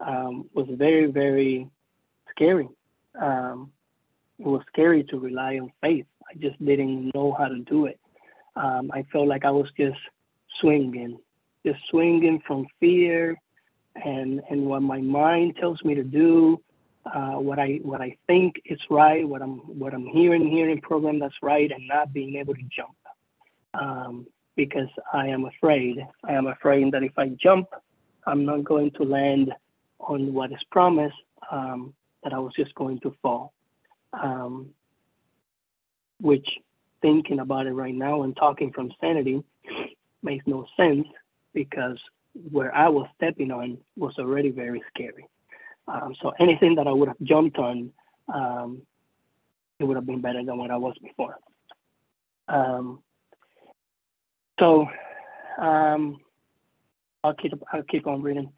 um, 0.00 0.48
was 0.54 0.66
very, 0.70 1.06
very 1.06 1.68
scary. 2.30 2.68
Um, 3.20 3.70
it 4.38 4.46
was 4.46 4.62
scary 4.72 5.04
to 5.04 5.18
rely 5.18 5.58
on 5.58 5.72
faith. 5.80 6.06
I 6.28 6.36
just 6.38 6.62
didn't 6.64 7.14
know 7.14 7.34
how 7.38 7.48
to 7.48 7.58
do 7.58 7.86
it. 7.86 8.00
Um, 8.56 8.90
I 8.92 9.04
felt 9.12 9.28
like 9.28 9.44
I 9.44 9.50
was 9.50 9.68
just 9.76 9.98
swinging 10.60 11.18
just 11.64 11.80
swinging 11.90 12.42
from 12.46 12.66
fear 12.78 13.36
and 14.04 14.40
and 14.50 14.66
what 14.66 14.82
my 14.82 15.00
mind 15.00 15.56
tells 15.58 15.82
me 15.84 15.94
to 15.94 16.02
do, 16.02 16.60
uh, 17.06 17.32
what 17.32 17.58
I 17.58 17.80
what 17.82 18.00
I 18.00 18.16
think 18.26 18.60
is 18.64 18.78
right, 18.90 19.26
what 19.26 19.42
I'm 19.42 19.58
what 19.78 19.94
I'm 19.94 20.06
hearing 20.06 20.48
here 20.48 20.70
in 20.70 20.80
program 20.80 21.18
that's 21.18 21.34
right, 21.42 21.70
and 21.70 21.86
not 21.86 22.12
being 22.12 22.36
able 22.36 22.54
to 22.54 22.62
jump 22.74 22.96
um, 23.74 24.26
because 24.56 24.88
I 25.12 25.28
am 25.28 25.44
afraid. 25.44 26.06
I 26.24 26.32
am 26.32 26.46
afraid 26.46 26.92
that 26.92 27.02
if 27.02 27.18
I 27.18 27.28
jump, 27.28 27.68
I'm 28.26 28.44
not 28.44 28.64
going 28.64 28.90
to 28.92 29.02
land 29.04 29.52
on 30.00 30.32
what 30.32 30.52
is 30.52 30.64
promised. 30.70 31.16
Um, 31.50 31.94
that 32.24 32.32
I 32.32 32.38
was 32.38 32.52
just 32.56 32.74
going 32.74 32.98
to 33.00 33.14
fall, 33.22 33.52
um, 34.14 34.70
which 36.20 36.48
thinking 37.02 37.38
about 37.38 37.66
it 37.66 37.72
right 37.72 37.94
now 37.94 38.22
and 38.22 38.34
talking 38.34 38.72
from 38.72 38.90
sanity 39.00 39.44
makes 40.22 40.46
no 40.46 40.66
sense 40.76 41.06
because 41.52 41.98
where 42.50 42.74
I 42.74 42.88
was 42.88 43.06
stepping 43.14 43.50
on 43.50 43.78
was 43.96 44.14
already 44.18 44.50
very 44.50 44.82
scary. 44.92 45.26
Um, 45.86 46.14
so 46.22 46.32
anything 46.40 46.74
that 46.76 46.86
I 46.86 46.92
would 46.92 47.08
have 47.08 47.20
jumped 47.22 47.58
on, 47.58 47.90
um, 48.32 48.82
it 49.78 49.84
would 49.84 49.96
have 49.96 50.06
been 50.06 50.20
better 50.20 50.42
than 50.44 50.56
what 50.56 50.70
I 50.70 50.76
was 50.76 50.94
before. 51.02 51.38
Um, 52.48 53.00
so 54.58 54.86
um, 55.58 56.18
I'll 57.22 57.34
keep 57.34 57.52
I'll 57.72 57.82
keep 57.82 58.06
on 58.06 58.22
reading. 58.22 58.50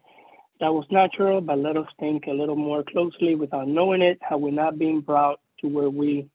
That 0.59 0.73
was 0.73 0.85
natural, 0.89 1.41
but 1.41 1.59
let 1.59 1.77
us 1.77 1.87
think 1.99 2.25
a 2.27 2.31
little 2.31 2.55
more 2.55 2.83
closely 2.83 3.35
without 3.35 3.67
knowing 3.67 4.01
it. 4.01 4.17
Have 4.21 4.39
we 4.39 4.51
not 4.51 4.79
been 4.79 5.01
brought 5.01 5.39
to 5.61 5.67
where 5.67 5.89
we 5.89 6.27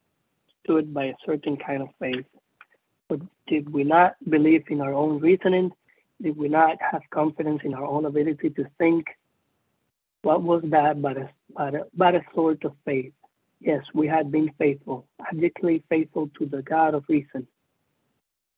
stood 0.62 0.94
by 0.94 1.06
a 1.06 1.14
certain 1.26 1.56
kind 1.56 1.82
of 1.82 1.88
faith? 1.98 2.24
But 3.08 3.20
did 3.48 3.72
we 3.72 3.84
not 3.84 4.14
believe 4.28 4.64
in 4.68 4.80
our 4.80 4.94
own 4.94 5.20
reasoning 5.20 5.72
did 6.22 6.36
we 6.36 6.48
not 6.48 6.76
have 6.80 7.02
confidence 7.10 7.60
in 7.64 7.74
our 7.74 7.84
own 7.84 8.04
ability 8.04 8.50
to 8.50 8.64
think? 8.78 9.06
What 10.22 10.42
was 10.42 10.62
that 10.66 11.02
but 11.02 11.16
a, 11.16 11.30
but 11.94 12.14
a, 12.14 12.22
sort 12.34 12.64
of 12.64 12.72
faith? 12.84 13.12
Yes, 13.60 13.82
we 13.94 14.06
had 14.06 14.30
been 14.30 14.50
faithful, 14.58 15.06
abjectly 15.30 15.84
faithful 15.88 16.30
to 16.38 16.46
the 16.46 16.62
God 16.62 16.94
of 16.94 17.04
reason. 17.08 17.46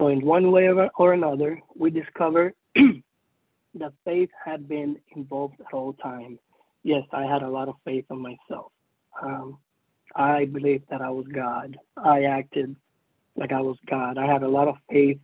So, 0.01 0.09
in 0.09 0.25
one 0.25 0.51
way 0.51 0.69
or 0.97 1.13
another, 1.13 1.61
we 1.77 1.91
discovered 1.91 2.55
that 2.75 3.93
faith 4.05 4.31
had 4.45 4.69
been 4.69 4.97
involved 5.15 5.61
at 5.61 5.73
all 5.75 5.93
times. 5.95 6.39
Yes, 6.83 7.05
I 7.13 7.25
had 7.25 7.43
a 7.43 7.49
lot 7.49 7.69
of 7.69 7.77
faith 7.85 8.05
in 8.11 8.19
myself. 8.21 8.73
Um, 9.23 9.59
I 10.15 10.45
believed 10.47 10.85
that 10.91 11.01
I 11.01 11.11
was 11.11 11.27
God. 11.27 11.77
I 11.97 12.25
acted 12.25 12.77
like 13.37 13.53
I 13.53 13.61
was 13.61 13.77
God. 13.89 14.19
I 14.19 14.27
had 14.27 14.43
a 14.43 14.49
lot 14.49 14.69
of 14.69 14.77
faith 14.91 15.19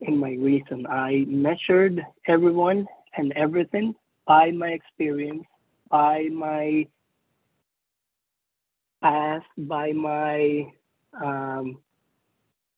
in 0.00 0.18
my 0.18 0.32
reason. 0.32 0.86
I 0.86 1.24
measured 1.28 2.04
everyone 2.26 2.86
and 3.16 3.32
everything 3.32 3.94
by 4.26 4.50
my 4.50 4.68
experience, 4.68 5.44
by 5.94 6.28
my 6.32 6.84
past, 9.00 9.46
by 9.56 9.92
my 9.92 10.66
um, 11.22 11.78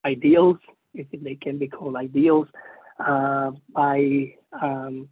ideals, 0.04 0.58
if 0.92 1.06
they 1.22 1.34
can 1.34 1.56
be 1.56 1.66
called 1.66 1.96
ideals, 1.96 2.46
uh, 3.00 3.52
by 3.72 4.34
um, 4.60 5.08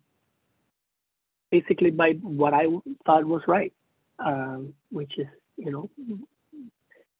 basically 1.50 1.90
by 1.90 2.11
what 2.20 2.52
I 2.52 2.66
thought 3.06 3.25
was 3.25 3.40
right, 3.49 3.73
um, 4.18 4.75
which 4.90 5.12
is, 5.16 5.28
you 5.56 5.70
know, 5.73 5.88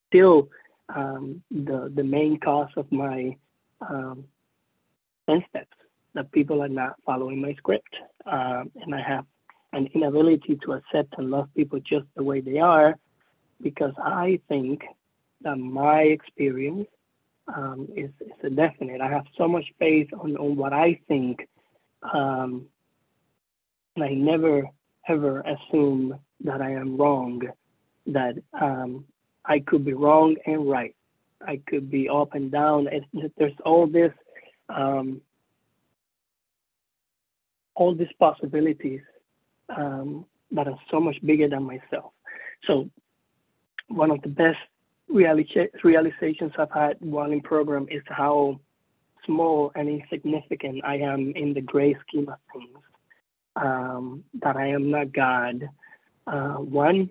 still 0.09 0.51
um, 0.95 1.43
the 1.51 1.91
the 1.95 2.05
main 2.05 2.39
cause 2.39 2.73
of 2.77 2.93
my 2.93 3.35
um, 3.81 4.25
10 5.31 5.43
steps 5.49 5.79
that 6.13 6.31
people 6.31 6.63
are 6.63 6.69
not 6.69 6.97
following 7.07 7.41
my 7.41 7.55
script. 7.55 7.95
Um, 8.27 8.71
and 8.83 8.95
I 8.95 9.01
have 9.01 9.25
an 9.75 9.89
inability 9.95 10.59
to 10.65 10.73
accept 10.73 11.15
and 11.19 11.31
love 11.31 11.49
people 11.57 11.81
just 11.81 12.07
the 12.17 12.23
way 12.23 12.41
they 12.41 12.59
are 12.59 12.97
because 13.61 13.93
I 13.99 14.41
think 14.49 14.83
that 15.43 15.57
my 15.57 16.03
experience 16.03 16.89
um, 17.55 17.89
is, 17.97 18.11
is 18.21 18.33
a 18.43 18.51
definite. 18.51 19.01
I 19.01 19.09
have 19.11 19.25
so 19.37 19.49
much 19.49 19.65
faith 19.79 20.09
on, 20.19 20.37
on 20.37 20.57
what 20.57 20.73
I 20.73 21.01
think. 21.09 21.47
Um, 22.03 22.67
and 23.97 24.05
I 24.05 24.11
never, 24.11 24.65
ever 25.09 25.41
assume 25.41 26.19
that 26.45 26.61
I 26.61 26.73
am 26.73 26.97
wrong, 26.97 27.43
that 28.07 28.35
um, 28.61 29.05
I 29.45 29.61
could 29.61 29.85
be 29.85 29.93
wrong 29.93 30.37
and 30.47 30.69
right. 30.69 30.95
I 31.47 31.61
could 31.67 31.91
be 31.91 32.09
up 32.09 32.35
and 32.35 32.51
down. 32.51 32.89
It's, 32.91 33.35
there's 33.37 33.53
all 33.65 33.87
this 33.87 34.13
um, 34.69 35.21
all 37.75 37.95
these 37.95 38.09
possibilities 38.19 39.01
um, 39.69 40.25
that 40.53 40.69
are 40.69 40.79
so 40.91 41.01
much 41.01 41.17
bigger 41.25 41.49
than 41.49 41.65
myself. 41.65 42.13
So 42.67 42.89
one 43.89 44.11
of 44.11 44.23
the 44.23 44.29
best 44.29 44.59
realizations 45.09 46.53
I've 46.59 46.71
had 46.71 46.97
while 47.01 47.31
in 47.31 47.41
program 47.41 47.87
is 47.91 48.03
how 48.07 48.61
small 49.27 49.73
and 49.75 49.89
insignificant 49.89 50.85
I 50.85 50.97
am 50.97 51.33
in 51.37 51.55
the 51.55 51.61
great 51.61 51.97
scheme 52.07 52.29
of 52.29 52.39
things. 52.53 52.79
Um, 53.57 54.25
that 54.43 54.57
I 54.57 54.69
am 54.69 54.91
not 54.91 55.13
God. 55.13 55.69
Uh, 56.27 56.55
one, 56.55 57.09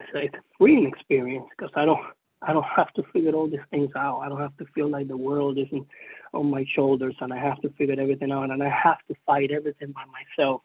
so 0.00 0.18
it's 0.18 0.34
a 0.34 0.42
freeing 0.56 0.86
experience 0.86 1.44
because 1.50 1.72
I 1.74 1.84
don't 1.84 2.00
I 2.42 2.52
don't 2.52 2.64
have 2.64 2.92
to 2.94 3.02
figure 3.12 3.32
all 3.32 3.48
these 3.48 3.60
things 3.70 3.90
out. 3.96 4.20
I 4.20 4.28
don't 4.28 4.40
have 4.40 4.56
to 4.58 4.66
feel 4.74 4.88
like 4.88 5.08
the 5.08 5.16
world 5.16 5.58
isn't 5.58 5.86
on 6.32 6.50
my 6.50 6.64
shoulders 6.74 7.16
and 7.20 7.32
I 7.32 7.38
have 7.38 7.60
to 7.62 7.70
figure 7.70 7.98
everything 7.98 8.30
out 8.30 8.50
and 8.50 8.62
I 8.62 8.68
have 8.68 8.98
to 9.08 9.14
fight 9.26 9.50
everything 9.50 9.92
by 9.92 10.04
myself. 10.04 10.62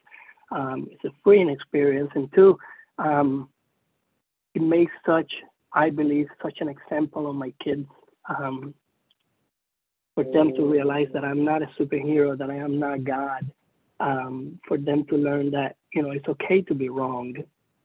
Um, 0.51 0.87
it's 0.91 1.03
a 1.05 1.11
freeing 1.23 1.49
experience. 1.49 2.11
And 2.15 2.29
two, 2.33 2.57
um, 2.97 3.49
it 4.53 4.61
makes 4.61 4.91
such, 5.05 5.31
I 5.73 5.89
believe, 5.89 6.27
such 6.41 6.59
an 6.59 6.67
example 6.69 7.27
on 7.27 7.37
my 7.37 7.53
kids 7.63 7.87
um, 8.27 8.73
for 10.13 10.23
them 10.23 10.53
to 10.55 10.65
realize 10.65 11.07
that 11.13 11.23
I'm 11.23 11.45
not 11.45 11.61
a 11.61 11.69
superhero, 11.79 12.37
that 12.37 12.49
I 12.49 12.57
am 12.57 12.79
not 12.79 13.03
God, 13.03 13.49
um, 13.99 14.59
for 14.67 14.77
them 14.77 15.05
to 15.05 15.15
learn 15.15 15.51
that, 15.51 15.77
you 15.93 16.03
know, 16.03 16.11
it's 16.11 16.27
okay 16.27 16.61
to 16.63 16.75
be 16.75 16.89
wrong, 16.89 17.35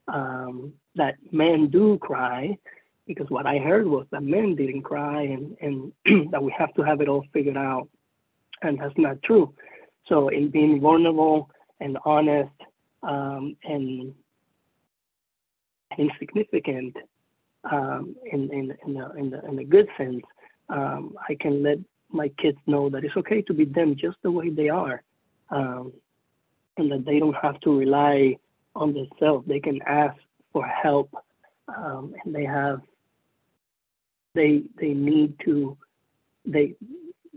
um, 0.07 0.73
that 0.95 1.15
men 1.31 1.69
do 1.69 1.97
cry, 1.99 2.57
because 3.05 3.29
what 3.29 3.45
I 3.45 3.57
heard 3.59 3.87
was 3.87 4.05
that 4.11 4.23
men 4.23 4.55
didn't 4.55 4.81
cry 4.81 5.21
and, 5.21 5.55
and 5.61 6.31
that 6.31 6.43
we 6.43 6.53
have 6.57 6.73
to 6.73 6.81
have 6.81 6.99
it 6.99 7.07
all 7.07 7.25
figured 7.31 7.57
out. 7.57 7.87
And 8.61 8.79
that's 8.79 8.97
not 8.97 9.21
true. 9.23 9.53
So 10.07 10.29
in 10.29 10.49
being 10.49 10.81
vulnerable 10.81 11.49
and 11.79 11.97
honest 12.03 12.51
um, 13.03 13.55
and 13.63 14.13
insignificant 15.97 16.95
um, 17.71 18.15
in, 18.31 18.51
in, 18.51 18.73
in, 18.85 18.93
the, 18.93 19.11
in, 19.17 19.29
the, 19.29 19.45
in 19.45 19.55
the 19.55 19.63
good 19.63 19.87
sense, 19.97 20.23
um, 20.69 21.15
I 21.29 21.35
can 21.39 21.63
let 21.63 21.77
my 22.09 22.29
kids 22.41 22.57
know 22.67 22.89
that 22.89 23.03
it's 23.03 23.17
okay 23.17 23.41
to 23.43 23.53
be 23.53 23.65
them 23.65 23.95
just 23.99 24.17
the 24.23 24.31
way 24.31 24.49
they 24.49 24.69
are. 24.69 25.03
Um, 25.49 25.93
and 26.77 26.91
that 26.91 27.05
they 27.05 27.19
don't 27.19 27.35
have 27.41 27.59
to 27.61 27.77
rely 27.77 28.37
on 28.75 28.93
themselves. 28.93 29.47
They 29.47 29.59
can 29.59 29.81
ask 29.87 30.15
for 30.53 30.65
help 30.65 31.09
um, 31.75 32.13
and 32.23 32.33
they 32.33 32.45
have 32.45 32.81
they 34.33 34.63
they 34.79 34.93
need 34.93 35.33
to 35.45 35.77
they 36.45 36.75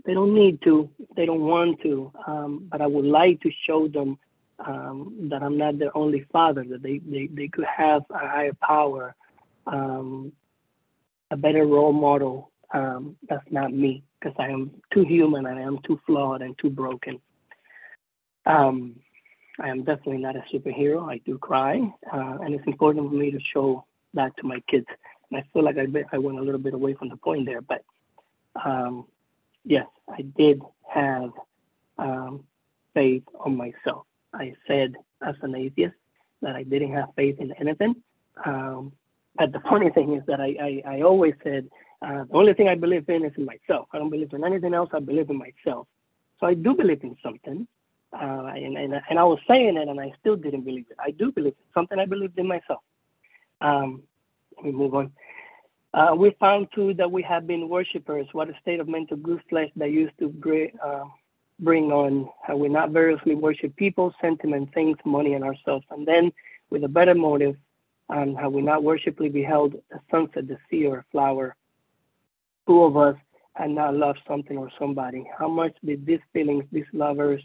they 0.05 0.13
don't 0.13 0.33
need 0.33 0.61
to 0.63 0.89
they 1.15 1.25
don't 1.25 1.41
want 1.41 1.81
to 1.81 2.11
um, 2.27 2.67
but 2.71 2.81
i 2.81 2.87
would 2.87 3.05
like 3.05 3.39
to 3.41 3.49
show 3.67 3.87
them 3.87 4.17
um, 4.65 5.27
that 5.29 5.41
i'm 5.43 5.57
not 5.57 5.77
their 5.77 5.95
only 5.97 6.25
father 6.31 6.63
that 6.63 6.81
they 6.81 6.99
they, 6.99 7.27
they 7.27 7.47
could 7.47 7.65
have 7.65 8.03
a 8.11 8.17
higher 8.17 8.53
power 8.61 9.15
um, 9.67 10.31
a 11.31 11.37
better 11.37 11.65
role 11.65 11.93
model 11.93 12.51
um, 12.73 13.15
that's 13.29 13.45
not 13.51 13.73
me 13.73 14.03
because 14.19 14.35
i 14.39 14.47
am 14.47 14.71
too 14.93 15.03
human 15.03 15.45
and 15.45 15.59
i 15.59 15.61
am 15.61 15.79
too 15.85 15.99
flawed 16.05 16.41
and 16.41 16.57
too 16.59 16.69
broken. 16.69 17.19
Um, 18.45 18.95
i 19.59 19.69
am 19.69 19.83
definitely 19.83 20.17
not 20.17 20.35
a 20.35 20.43
superhero. 20.53 21.09
I 21.09 21.19
do 21.25 21.37
cry 21.37 21.79
uh, 22.11 22.37
and 22.41 22.53
it's 22.55 22.65
important 22.67 23.09
for 23.09 23.15
me 23.15 23.31
to 23.31 23.39
show 23.53 23.85
that 24.13 24.35
to 24.37 24.43
my 24.43 24.59
kids. 24.69 24.87
And 25.29 25.39
I 25.39 25.45
feel 25.53 25.63
like 25.63 25.77
I, 25.77 25.85
I 26.11 26.17
went 26.17 26.39
a 26.39 26.41
little 26.41 26.59
bit 26.59 26.73
away 26.73 26.93
from 26.93 27.09
the 27.09 27.17
point 27.17 27.45
there, 27.45 27.61
but 27.61 27.83
um, 28.63 29.05
yes, 29.63 29.87
I 30.09 30.23
did 30.37 30.61
have 30.87 31.31
um, 31.97 32.43
faith 32.93 33.23
on 33.39 33.55
myself. 33.55 34.05
I 34.33 34.53
said 34.67 34.95
as 35.25 35.35
an 35.41 35.55
atheist 35.55 35.95
that 36.41 36.55
I 36.55 36.63
didn't 36.63 36.93
have 36.93 37.09
faith 37.15 37.37
in 37.39 37.51
anything. 37.53 37.95
Um, 38.45 38.93
but 39.37 39.51
the 39.51 39.59
funny 39.61 39.89
thing 39.91 40.15
is 40.15 40.23
that 40.27 40.39
I, 40.39 40.81
I, 40.85 40.95
I 40.97 41.01
always 41.01 41.33
said 41.43 41.69
uh, 42.01 42.23
the 42.25 42.35
only 42.35 42.53
thing 42.53 42.67
I 42.67 42.75
believe 42.75 43.07
in 43.09 43.25
is 43.25 43.33
in 43.37 43.45
myself. 43.45 43.87
I 43.93 43.97
don't 43.97 44.09
believe 44.09 44.33
in 44.33 44.43
anything 44.43 44.73
else. 44.73 44.89
I 44.93 44.99
believe 44.99 45.29
in 45.29 45.37
myself. 45.37 45.87
So 46.39 46.47
I 46.47 46.53
do 46.53 46.73
believe 46.73 47.03
in 47.03 47.15
something. 47.23 47.67
Uh, 48.13 48.51
and, 48.55 48.77
and, 48.77 48.93
and 49.09 49.19
I 49.19 49.23
was 49.23 49.39
saying 49.47 49.77
it 49.77 49.87
and 49.87 49.99
I 49.99 50.11
still 50.19 50.35
didn't 50.35 50.63
believe 50.63 50.85
it. 50.89 50.97
I 50.99 51.11
do 51.11 51.31
believe 51.31 51.53
in 51.53 51.73
something 51.73 51.97
I 51.97 52.05
believed 52.05 52.37
in 52.37 52.47
myself. 52.47 52.81
Um, 53.61 54.03
let 54.57 54.65
me 54.65 54.71
move 54.71 54.95
on. 54.95 55.11
Uh, 55.93 56.15
we 56.15 56.35
found 56.39 56.67
too 56.73 56.93
that 56.95 57.11
we 57.11 57.21
have 57.21 57.47
been 57.47 57.69
worshippers. 57.69 58.27
What 58.31 58.49
a 58.49 58.53
state 58.61 58.79
of 58.79 58.87
mental 58.87 59.17
good 59.17 59.41
flesh 59.49 59.69
that 59.75 59.91
used 59.91 60.17
to 60.19 60.29
bring, 60.29 60.71
uh, 60.83 61.03
bring 61.59 61.91
on. 61.91 62.29
Have 62.43 62.57
we 62.57 62.69
not 62.69 62.91
variously 62.91 63.35
worship 63.35 63.75
people, 63.75 64.13
sentiment, 64.21 64.73
things, 64.73 64.97
money, 65.05 65.33
and 65.33 65.43
ourselves? 65.43 65.85
And 65.91 66.07
then, 66.07 66.31
with 66.69 66.83
a 66.83 66.87
better 66.87 67.15
motive, 67.15 67.55
um, 68.09 68.35
have 68.35 68.51
we 68.51 68.61
not 68.61 68.83
worshipfully 68.83 69.29
beheld 69.29 69.75
a 69.93 69.99
sunset, 70.09 70.47
the 70.47 70.57
sea, 70.69 70.85
or 70.85 70.99
a 70.99 71.05
flower? 71.11 71.55
Who 72.67 72.83
of 72.83 72.97
us 72.97 73.15
had 73.53 73.71
not 73.71 73.95
loved 73.95 74.19
something 74.27 74.57
or 74.57 74.69
somebody? 74.79 75.29
How 75.37 75.47
much 75.47 75.75
did 75.83 76.05
these 76.05 76.19
feelings, 76.33 76.65
these 76.71 76.91
lovers, 76.93 77.41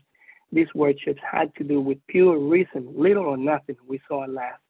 these 0.53 0.73
worships 0.75 1.21
had 1.29 1.55
to 1.57 1.65
do 1.65 1.81
with 1.81 1.99
pure 2.07 2.39
reason, 2.39 2.93
little 2.97 3.25
or 3.25 3.37
nothing 3.37 3.77
we 3.87 4.01
saw 4.09 4.25
at 4.25 4.31
last? 4.31 4.61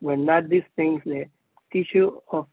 Were 0.00 0.16
not 0.16 0.48
these 0.48 0.64
things 0.76 1.02
the 1.04 1.26
tissue 1.72 2.20
of 2.30 2.46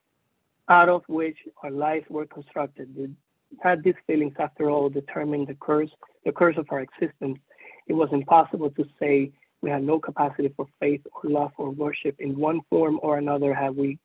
out 0.69 0.89
of 0.89 1.03
which 1.07 1.37
our 1.61 1.71
lives 1.71 2.05
were 2.09 2.25
constructed. 2.25 2.95
Did, 2.95 3.15
had 3.61 3.83
these 3.83 3.95
feelings, 4.07 4.33
after 4.39 4.69
all, 4.69 4.89
determine 4.89 5.45
the 5.45 5.55
curse, 5.55 5.91
the 6.25 6.31
curse 6.31 6.57
of 6.57 6.67
our 6.69 6.81
existence? 6.81 7.39
It 7.87 7.93
was 7.93 8.09
impossible 8.11 8.71
to 8.71 8.85
say 8.99 9.31
we 9.61 9.69
had 9.69 9.83
no 9.83 9.99
capacity 9.99 10.53
for 10.55 10.67
faith 10.79 11.01
or 11.11 11.29
love 11.29 11.51
or 11.57 11.69
worship 11.69 12.15
in 12.19 12.37
one 12.37 12.61
form 12.69 12.99
or 13.01 13.17
another. 13.17 13.53
Had 13.53 13.75
we 13.75 13.99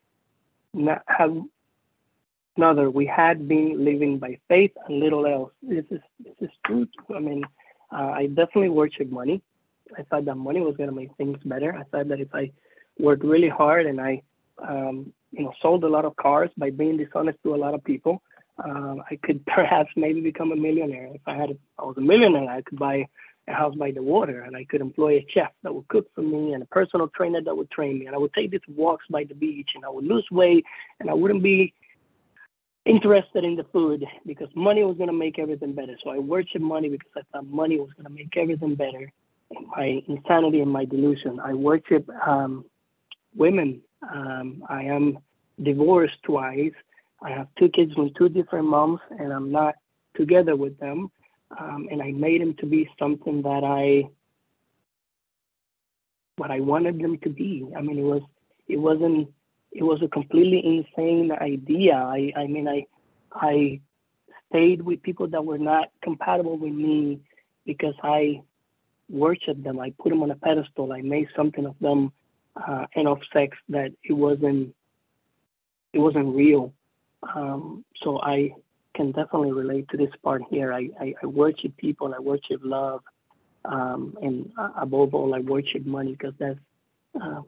not 0.72 1.02
have 1.06 1.36
another, 2.56 2.90
we 2.90 3.06
had 3.06 3.48
been 3.48 3.84
living 3.84 4.18
by 4.18 4.38
faith 4.48 4.72
and 4.86 5.00
little 5.00 5.26
else. 5.26 5.52
This 5.62 5.84
is 5.90 6.00
this 6.24 6.34
is 6.40 6.50
true. 6.64 6.86
I 7.14 7.20
mean, 7.20 7.44
uh, 7.92 8.10
I 8.20 8.26
definitely 8.26 8.70
worship 8.70 9.10
money. 9.10 9.42
I 9.96 10.02
thought 10.02 10.26
that 10.26 10.34
money 10.34 10.60
was 10.60 10.76
going 10.76 10.90
to 10.90 10.94
make 10.94 11.14
things 11.16 11.38
better. 11.44 11.74
I 11.74 11.84
thought 11.84 12.08
that 12.08 12.20
if 12.20 12.34
I 12.34 12.50
worked 12.98 13.24
really 13.24 13.48
hard 13.48 13.86
and 13.86 14.00
I 14.00 14.22
um, 14.66 15.12
you 15.32 15.44
know, 15.44 15.52
sold 15.60 15.84
a 15.84 15.88
lot 15.88 16.04
of 16.04 16.16
cars 16.16 16.50
by 16.56 16.70
being 16.70 16.96
dishonest 16.96 17.38
to 17.42 17.54
a 17.54 17.56
lot 17.56 17.74
of 17.74 17.84
people. 17.84 18.22
Um, 18.64 19.02
I 19.10 19.16
could 19.16 19.44
perhaps 19.46 19.90
maybe 19.96 20.20
become 20.20 20.52
a 20.52 20.56
millionaire. 20.56 21.08
If 21.14 21.22
I 21.26 21.34
had, 21.34 21.50
if 21.50 21.56
I 21.78 21.84
was 21.84 21.96
a 21.98 22.02
millionaire, 22.02 22.50
I 22.50 22.62
could 22.62 22.78
buy 22.78 23.06
a 23.48 23.52
house 23.52 23.74
by 23.74 23.90
the 23.90 24.02
water, 24.02 24.42
and 24.42 24.56
I 24.56 24.64
could 24.64 24.80
employ 24.80 25.16
a 25.16 25.26
chef 25.32 25.50
that 25.62 25.74
would 25.74 25.88
cook 25.88 26.06
for 26.14 26.20
me, 26.20 26.52
and 26.52 26.62
a 26.62 26.66
personal 26.66 27.08
trainer 27.08 27.40
that 27.42 27.56
would 27.56 27.70
train 27.70 27.98
me, 27.98 28.06
and 28.06 28.14
I 28.14 28.18
would 28.18 28.34
take 28.34 28.50
these 28.50 28.60
walks 28.68 29.06
by 29.10 29.24
the 29.24 29.34
beach, 29.34 29.70
and 29.74 29.84
I 29.84 29.88
would 29.88 30.04
lose 30.04 30.26
weight, 30.30 30.64
and 31.00 31.08
I 31.08 31.14
wouldn't 31.14 31.42
be 31.42 31.72
interested 32.84 33.44
in 33.44 33.56
the 33.56 33.64
food 33.72 34.04
because 34.26 34.48
money 34.54 34.82
was 34.82 34.96
going 34.96 35.08
to 35.08 35.16
make 35.16 35.38
everything 35.38 35.74
better. 35.74 35.96
So 36.02 36.10
I 36.10 36.18
worship 36.18 36.60
money 36.60 36.88
because 36.88 37.10
I 37.16 37.20
thought 37.32 37.46
money 37.46 37.78
was 37.78 37.90
going 37.96 38.06
to 38.06 38.12
make 38.12 38.36
everything 38.36 38.74
better. 38.74 39.12
In 39.50 39.66
my 39.68 40.02
insanity 40.08 40.60
and 40.60 40.70
my 40.70 40.84
delusion, 40.84 41.40
I 41.40 41.54
worship 41.54 42.08
um, 42.26 42.64
women 43.34 43.80
um, 44.02 44.64
I 44.68 44.82
am 44.84 45.18
divorced 45.62 46.22
twice. 46.22 46.72
I 47.22 47.30
have 47.30 47.48
two 47.58 47.68
kids 47.68 47.92
with 47.96 48.14
two 48.14 48.28
different 48.28 48.66
moms, 48.66 49.00
and 49.10 49.32
I'm 49.32 49.50
not 49.50 49.74
together 50.16 50.56
with 50.56 50.78
them. 50.78 51.10
Um, 51.58 51.88
and 51.90 52.02
I 52.02 52.12
made 52.12 52.40
them 52.42 52.54
to 52.60 52.66
be 52.66 52.88
something 52.98 53.42
that 53.42 53.64
I, 53.64 54.08
what 56.36 56.50
I 56.50 56.60
wanted 56.60 56.98
them 57.00 57.18
to 57.24 57.30
be. 57.30 57.66
I 57.76 57.80
mean, 57.80 57.98
it 57.98 58.02
was, 58.02 58.22
it 58.68 58.76
wasn't, 58.76 59.28
it 59.72 59.82
was 59.82 60.00
a 60.02 60.08
completely 60.08 60.62
insane 60.64 61.32
idea. 61.32 61.94
I, 61.94 62.32
I 62.36 62.46
mean, 62.46 62.68
I, 62.68 62.86
I 63.32 63.80
stayed 64.50 64.82
with 64.82 65.02
people 65.02 65.26
that 65.28 65.44
were 65.44 65.58
not 65.58 65.88
compatible 66.02 66.58
with 66.58 66.72
me 66.72 67.20
because 67.64 67.94
I 68.02 68.42
worshiped 69.08 69.64
them. 69.64 69.80
I 69.80 69.92
put 69.98 70.10
them 70.10 70.22
on 70.22 70.30
a 70.30 70.36
pedestal. 70.36 70.92
I 70.92 71.00
made 71.00 71.28
something 71.34 71.64
of 71.66 71.76
them 71.80 72.12
uh, 72.56 72.86
of 72.96 73.20
sex 73.32 73.56
that 73.68 73.92
it 74.02 74.12
wasn't 74.12 74.74
it 75.92 75.98
wasn't 75.98 76.34
real. 76.34 76.74
Um, 77.22 77.84
so 78.02 78.20
I 78.20 78.54
can 78.94 79.12
definitely 79.12 79.52
relate 79.52 79.88
to 79.90 79.96
this 79.96 80.10
part 80.22 80.42
here. 80.50 80.72
I, 80.72 80.88
I, 81.00 81.14
I 81.22 81.26
worship 81.26 81.76
people, 81.76 82.14
I 82.14 82.18
worship 82.20 82.60
love, 82.62 83.00
um, 83.64 84.16
and 84.22 84.50
above 84.80 85.14
all, 85.14 85.34
I 85.34 85.40
worship 85.40 85.84
money 85.84 86.12
because 86.12 86.34
that's 86.38 86.58
uh, 87.20 87.42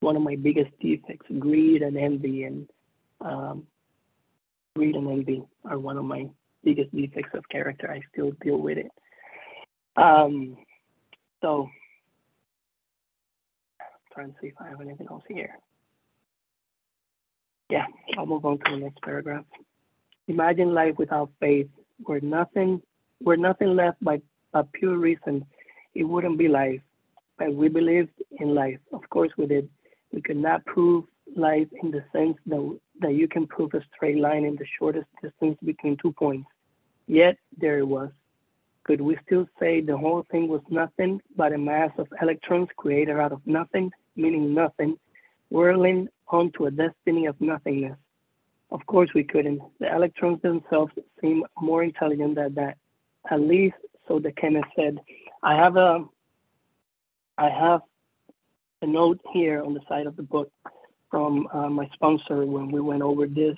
one 0.00 0.16
of 0.16 0.22
my 0.22 0.36
biggest 0.36 0.70
defects: 0.80 1.26
greed 1.38 1.82
and 1.82 1.96
envy, 1.96 2.44
and 2.44 2.68
um, 3.20 3.66
greed 4.74 4.96
and 4.96 5.08
envy 5.08 5.42
are 5.64 5.78
one 5.78 5.98
of 5.98 6.04
my 6.04 6.26
biggest 6.64 6.94
defects 6.94 7.30
of 7.34 7.48
character. 7.48 7.90
I 7.90 8.00
still 8.12 8.32
deal 8.42 8.58
with 8.58 8.78
it. 8.78 8.90
Um, 9.96 10.56
so 11.42 11.68
I'm 13.80 13.86
trying 14.12 14.32
to 14.32 14.34
see 14.40 14.48
if 14.48 14.54
I 14.60 14.68
have 14.68 14.80
anything 14.80 15.06
else 15.10 15.24
here. 15.28 15.58
Yeah, 17.68 17.86
I'll 18.16 18.26
move 18.26 18.44
on 18.44 18.58
to 18.58 18.70
the 18.70 18.76
next 18.76 19.02
paragraph. 19.02 19.44
Imagine 20.28 20.74
life 20.74 20.94
without 20.98 21.30
faith, 21.40 21.68
where 22.04 22.20
nothing, 22.20 22.82
where 23.20 23.36
nothing 23.36 23.74
left 23.74 24.02
by 24.02 24.20
a 24.54 24.64
pure 24.64 24.96
reason. 24.98 25.44
It 25.94 26.04
wouldn't 26.04 26.38
be 26.38 26.48
life. 26.48 26.80
But 27.38 27.54
we 27.54 27.68
believed 27.68 28.10
in 28.38 28.54
life. 28.54 28.78
Of 28.92 29.08
course, 29.10 29.30
we 29.36 29.46
did. 29.46 29.68
We 30.12 30.22
could 30.22 30.36
not 30.36 30.64
prove 30.64 31.04
life 31.34 31.68
in 31.82 31.90
the 31.90 32.04
sense 32.12 32.36
that, 32.46 32.78
that 33.00 33.14
you 33.14 33.28
can 33.28 33.46
prove 33.46 33.74
a 33.74 33.82
straight 33.94 34.18
line 34.18 34.44
in 34.44 34.56
the 34.56 34.64
shortest 34.78 35.08
distance 35.22 35.58
between 35.64 35.96
two 36.00 36.12
points. 36.12 36.48
Yet 37.06 37.36
there 37.58 37.78
it 37.78 37.86
was, 37.86 38.10
could 38.84 39.00
we 39.00 39.18
still 39.26 39.46
say 39.58 39.80
the 39.80 39.96
whole 39.96 40.24
thing 40.30 40.46
was 40.46 40.62
nothing 40.70 41.20
but 41.36 41.52
a 41.52 41.58
mass 41.58 41.90
of 41.98 42.06
electrons 42.22 42.68
created 42.76 43.16
out 43.18 43.32
of 43.32 43.44
nothing, 43.44 43.90
meaning 44.14 44.54
nothing, 44.54 44.96
whirling 45.50 46.08
onto 46.28 46.66
a 46.66 46.70
destiny 46.70 47.26
of 47.26 47.40
nothingness? 47.40 47.96
Of 48.70 48.84
course 48.86 49.10
we 49.14 49.24
couldn't. 49.24 49.60
The 49.78 49.94
electrons 49.94 50.42
themselves 50.42 50.92
seem 51.20 51.44
more 51.60 51.84
intelligent 51.84 52.34
than 52.34 52.54
that. 52.54 52.76
At 53.30 53.40
least 53.40 53.76
so 54.08 54.18
the 54.18 54.32
chemist 54.32 54.66
said. 54.76 54.98
I 55.42 55.54
have 55.54 55.76
a 55.76 56.04
I 57.38 57.50
have 57.50 57.82
a 58.82 58.86
note 58.86 59.20
here 59.32 59.62
on 59.62 59.74
the 59.74 59.80
side 59.88 60.06
of 60.06 60.16
the 60.16 60.22
book 60.22 60.50
from 61.10 61.46
uh, 61.52 61.68
my 61.68 61.88
sponsor 61.94 62.44
when 62.46 62.70
we 62.70 62.80
went 62.80 63.02
over 63.02 63.26
this. 63.26 63.56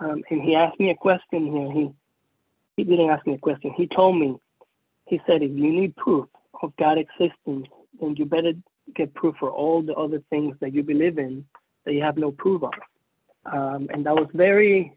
Um, 0.00 0.22
and 0.30 0.42
he 0.42 0.54
asked 0.54 0.78
me 0.80 0.90
a 0.90 0.94
question 0.94 1.52
here. 1.52 1.72
He 1.72 1.90
he 2.76 2.84
didn't 2.84 3.10
ask 3.10 3.26
me 3.26 3.34
a 3.34 3.38
question. 3.38 3.72
He 3.76 3.86
told 3.86 4.18
me 4.18 4.36
he 5.06 5.20
said, 5.26 5.42
if 5.42 5.50
you 5.50 5.72
need 5.72 5.94
proof 5.96 6.26
of 6.62 6.74
God's 6.76 7.02
existence, 7.02 7.66
then 8.00 8.16
you 8.16 8.24
better 8.24 8.52
get 8.94 9.14
proof 9.14 9.34
for 9.38 9.50
all 9.50 9.82
the 9.82 9.94
other 9.94 10.22
things 10.30 10.56
that 10.60 10.74
you 10.74 10.82
believe 10.82 11.18
in 11.18 11.44
that 11.84 11.94
you 11.94 12.02
have 12.02 12.16
no 12.16 12.30
proof 12.30 12.62
of. 12.62 12.72
Um, 13.46 13.88
and 13.92 14.06
that 14.06 14.14
was 14.14 14.28
very, 14.32 14.96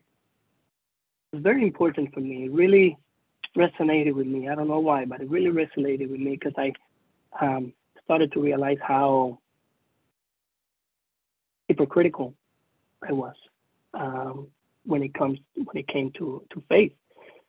very 1.33 1.63
important 1.63 2.13
for 2.13 2.21
me. 2.21 2.45
It 2.45 2.51
really 2.51 2.97
resonated 3.57 4.13
with 4.13 4.27
me. 4.27 4.47
I 4.47 4.55
don't 4.55 4.67
know 4.67 4.79
why, 4.79 5.05
but 5.05 5.21
it 5.21 5.29
really 5.29 5.51
resonated 5.51 6.09
with 6.09 6.19
me 6.19 6.37
because 6.39 6.53
I 6.57 6.71
um, 7.41 7.73
started 8.03 8.31
to 8.33 8.41
realize 8.41 8.77
how 8.81 9.39
hypocritical 11.67 12.33
I 13.07 13.11
was 13.11 13.35
um, 13.93 14.47
when 14.85 15.03
it 15.03 15.13
comes 15.13 15.39
when 15.55 15.75
it 15.75 15.87
came 15.87 16.11
to 16.17 16.43
to 16.51 16.63
faith 16.69 16.93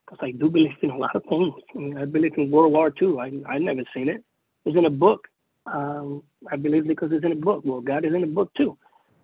because 0.04 0.18
I 0.20 0.32
do 0.32 0.50
believe 0.50 0.72
in 0.82 0.90
a 0.90 0.96
lot 0.96 1.14
of 1.14 1.22
things. 1.28 1.54
I 1.74 1.78
mean, 1.78 1.98
I 1.98 2.04
believe 2.04 2.36
in 2.36 2.50
World 2.50 2.72
War 2.72 2.92
II. 3.00 3.18
I 3.18 3.30
I 3.48 3.58
never 3.58 3.82
seen 3.94 4.08
it. 4.08 4.24
It's 4.64 4.76
in 4.76 4.84
a 4.84 4.90
book. 4.90 5.28
Um, 5.66 6.22
I 6.50 6.56
believe 6.56 6.86
because 6.86 7.12
it's 7.12 7.24
in 7.24 7.32
a 7.32 7.36
book. 7.36 7.62
Well, 7.64 7.80
God 7.80 8.04
is 8.04 8.14
in 8.14 8.24
a 8.24 8.26
book 8.26 8.52
too. 8.54 8.76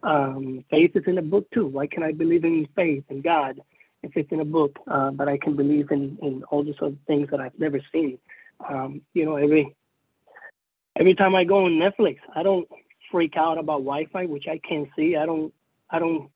Um, 0.05 0.65
faith 0.71 0.93
is 0.95 1.05
in 1.07 1.19
a 1.19 1.23
book 1.23 1.51
too. 1.53 1.67
Why 1.67 1.87
can 1.87 2.03
I 2.03 2.13
believe 2.13 2.45
in 2.45 2.69
faith 2.77 3.05
and 3.09 3.23
God 3.25 3.61
if 4.03 4.13
it's 4.17 4.31
in 4.31 4.41
a 4.41 4.45
book? 4.45 4.79
Uh, 4.87 5.11
but 5.11 5.29
I 5.29 5.39
can 5.39 5.57
believe 5.57 5.91
in 5.91 6.19
in 6.23 6.43
all 6.51 6.63
these 6.63 6.75
other 6.81 6.97
things 7.07 7.29
that 7.31 7.41
I've 7.41 7.59
never 7.59 7.81
seen. 7.93 8.19
Um, 8.69 9.01
you 9.15 9.25
know, 9.25 9.37
every 9.37 9.75
every 10.97 11.15
time 11.15 11.35
I 11.35 11.45
go 11.45 11.65
on 11.65 11.73
Netflix, 11.73 12.19
I 12.35 12.43
don't 12.43 12.69
freak 13.11 13.37
out 13.37 13.59
about 13.59 13.79
Wi-Fi, 13.79 14.27
which 14.27 14.47
I 14.49 14.59
can't 14.59 14.89
see. 14.95 15.17
I 15.17 15.25
don't 15.25 15.53
I 15.89 15.99
don't 15.99 16.31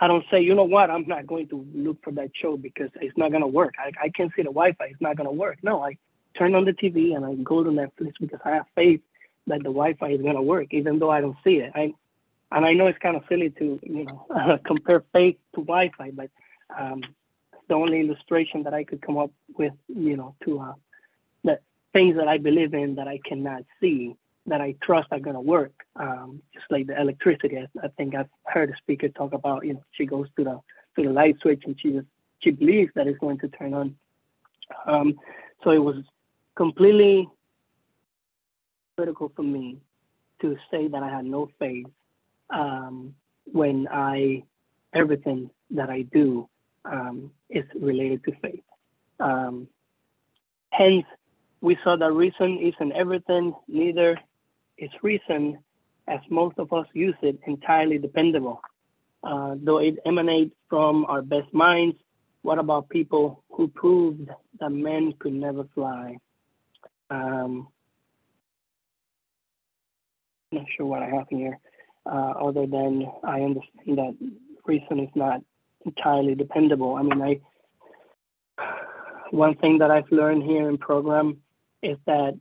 I 0.00 0.08
don't 0.08 0.24
say, 0.30 0.40
you 0.40 0.54
know 0.54 0.64
what, 0.64 0.90
I'm 0.90 1.06
not 1.06 1.26
going 1.26 1.48
to 1.48 1.66
look 1.74 1.98
for 2.02 2.12
that 2.14 2.30
show 2.40 2.56
because 2.56 2.90
it's 3.00 3.16
not 3.16 3.30
going 3.30 3.42
to 3.42 3.46
work. 3.46 3.74
I, 3.78 4.06
I 4.06 4.08
can't 4.08 4.32
see 4.34 4.42
the 4.42 4.48
Wi-Fi. 4.48 4.86
It's 4.86 5.00
not 5.00 5.16
going 5.16 5.28
to 5.28 5.32
work. 5.32 5.58
No, 5.62 5.82
I 5.82 5.96
turn 6.36 6.54
on 6.54 6.64
the 6.64 6.72
TV 6.72 7.14
and 7.14 7.24
I 7.24 7.34
go 7.34 7.62
to 7.62 7.70
Netflix 7.70 8.14
because 8.20 8.40
I 8.44 8.50
have 8.50 8.66
faith 8.74 9.00
that 9.46 9.58
the 9.58 9.64
Wi-Fi 9.64 10.08
is 10.08 10.22
going 10.22 10.34
to 10.34 10.42
work, 10.42 10.68
even 10.70 10.98
though 10.98 11.10
I 11.10 11.20
don't 11.20 11.36
see 11.44 11.56
it. 11.56 11.72
I, 11.74 11.92
and 12.54 12.64
I 12.66 12.72
know 12.72 12.86
it's 12.86 12.98
kind 12.98 13.16
of 13.16 13.22
silly 13.28 13.50
to, 13.50 13.80
you 13.82 14.04
know, 14.04 14.58
compare 14.64 15.04
faith 15.12 15.36
to 15.54 15.62
Wi-Fi, 15.62 16.10
but 16.12 16.30
um, 16.78 17.02
the 17.68 17.74
only 17.74 18.00
illustration 18.00 18.62
that 18.64 18.74
I 18.74 18.84
could 18.84 19.00
come 19.00 19.16
up 19.16 19.30
with, 19.56 19.72
you 19.88 20.16
know, 20.16 20.34
to 20.44 20.60
uh, 20.60 20.72
the 21.44 21.58
things 21.92 22.16
that 22.16 22.28
I 22.28 22.38
believe 22.38 22.74
in 22.74 22.96
that 22.96 23.08
I 23.08 23.20
cannot 23.24 23.64
see, 23.80 24.16
that 24.46 24.60
I 24.60 24.74
trust 24.82 25.08
are 25.12 25.20
going 25.20 25.34
to 25.34 25.40
work. 25.40 25.72
Um, 25.96 26.42
just 26.52 26.66
like 26.70 26.86
the 26.86 27.00
electricity, 27.00 27.58
I, 27.58 27.66
I, 27.82 27.88
think 27.96 28.14
I've 28.14 28.28
heard 28.44 28.70
a 28.70 28.76
speaker 28.76 29.08
talk 29.08 29.32
about, 29.32 29.64
you 29.64 29.74
know, 29.74 29.84
she 29.92 30.06
goes 30.06 30.26
to 30.36 30.44
the 30.44 30.60
to 30.96 31.08
the 31.08 31.12
light 31.12 31.36
switch 31.40 31.62
and 31.64 31.78
she 31.80 31.92
just 31.92 32.06
she 32.40 32.50
believes 32.50 32.92
that 32.94 33.06
it's 33.06 33.18
going 33.18 33.38
to 33.38 33.48
turn 33.48 33.72
on. 33.72 33.96
Um, 34.86 35.18
so 35.64 35.70
it 35.70 35.78
was 35.78 35.96
completely 36.54 37.28
critical 38.96 39.32
for 39.34 39.42
me 39.42 39.78
to 40.40 40.56
say 40.70 40.88
that 40.88 41.02
I 41.02 41.08
had 41.08 41.24
no 41.24 41.48
faith 41.58 41.86
um, 42.50 43.14
when 43.44 43.88
I 43.90 44.44
everything 44.94 45.50
that 45.70 45.90
I 45.90 46.02
do 46.02 46.48
um, 46.84 47.30
is 47.48 47.64
related 47.74 48.24
to 48.24 48.32
faith. 48.42 48.64
Um, 49.20 49.68
hence, 50.70 51.04
we 51.60 51.76
saw 51.84 51.96
that 51.96 52.12
reason 52.12 52.58
isn't 52.60 52.92
everything, 52.92 53.54
neither 53.68 54.18
is 54.78 54.90
reason, 55.02 55.58
as 56.08 56.20
most 56.28 56.58
of 56.58 56.72
us 56.72 56.86
use 56.92 57.14
it, 57.22 57.38
entirely 57.46 57.98
dependable. 57.98 58.60
Uh, 59.22 59.54
though 59.62 59.78
it 59.78 59.94
emanates 60.04 60.54
from 60.68 61.04
our 61.06 61.22
best 61.22 61.52
minds, 61.54 61.96
what 62.42 62.58
about 62.58 62.88
people 62.88 63.44
who 63.52 63.68
proved 63.68 64.28
that 64.58 64.70
men 64.70 65.14
could 65.20 65.32
never 65.32 65.64
fly? 65.74 66.16
Um, 67.08 67.68
not 70.50 70.64
sure 70.76 70.86
what 70.86 71.02
I 71.02 71.06
have 71.06 71.28
here, 71.30 71.58
uh, 72.06 72.32
other 72.46 72.66
than 72.66 73.06
I 73.24 73.40
understand 73.40 73.98
that 73.98 74.16
reason 74.64 75.00
is 75.00 75.10
not 75.14 75.40
entirely 75.84 76.34
dependable. 76.34 76.94
I 76.94 77.02
mean, 77.02 77.22
I 77.22 77.40
one 79.30 79.56
thing 79.56 79.78
that 79.78 79.90
I've 79.90 80.10
learned 80.10 80.42
here 80.42 80.68
in 80.68 80.76
program 80.76 81.38
is 81.82 81.96
that 82.06 82.38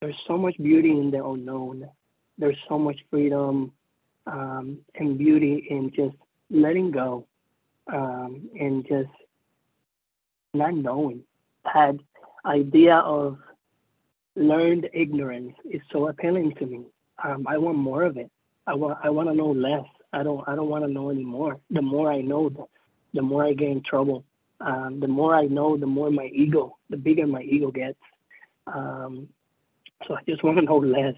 there's 0.00 0.16
so 0.26 0.38
much 0.38 0.56
beauty 0.56 0.90
in 0.90 1.10
the 1.10 1.24
unknown. 1.24 1.88
There's 2.38 2.56
so 2.68 2.78
much 2.78 2.96
freedom 3.10 3.72
um, 4.26 4.78
and 4.94 5.18
beauty 5.18 5.66
in 5.68 5.90
just 5.94 6.16
letting 6.48 6.90
go 6.90 7.26
um, 7.92 8.48
and 8.58 8.86
just 8.86 9.10
not 10.54 10.74
knowing. 10.74 11.22
That 11.64 11.96
idea 12.46 12.96
of 12.96 13.38
learned 14.36 14.88
ignorance 14.92 15.54
is 15.68 15.82
so 15.92 16.08
appealing 16.08 16.54
to 16.60 16.66
me. 16.66 16.84
Um, 17.22 17.46
I 17.48 17.58
want 17.58 17.76
more 17.76 18.04
of 18.04 18.16
it. 18.16 18.30
I 18.70 18.74
want 18.74 18.98
I 19.02 19.10
want 19.10 19.28
to 19.28 19.34
know 19.34 19.50
less. 19.50 19.84
I 20.12 20.22
don't 20.22 20.46
I 20.48 20.54
don't 20.54 20.68
want 20.68 20.84
to 20.84 20.90
know 20.92 21.10
anymore. 21.10 21.58
The 21.70 21.82
more 21.82 22.10
I 22.12 22.20
know, 22.20 22.48
the, 22.48 22.64
the 23.14 23.22
more 23.22 23.44
I 23.44 23.52
get 23.52 23.68
in 23.68 23.82
trouble. 23.82 24.24
Um, 24.60 25.00
the 25.00 25.08
more 25.08 25.34
I 25.34 25.46
know, 25.46 25.76
the 25.76 25.86
more 25.86 26.10
my 26.10 26.26
ego, 26.32 26.76
the 26.88 26.96
bigger 26.96 27.26
my 27.26 27.42
ego 27.42 27.70
gets. 27.72 27.98
Um, 28.68 29.28
so 30.06 30.14
I 30.14 30.20
just 30.28 30.44
want 30.44 30.58
to 30.58 30.64
know 30.70 30.76
less. 30.76 31.14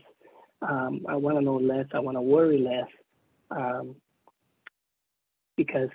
Um, 0.63 1.05
I 1.09 1.17
want 1.17 1.37
to 1.37 1.43
know 1.45 1.57
less. 1.57 1.87
I 1.93 1.99
want 1.99 2.17
to 2.17 2.23
worry 2.23 2.59
less. 2.59 2.89
Um, 3.51 3.97
because 5.57 5.91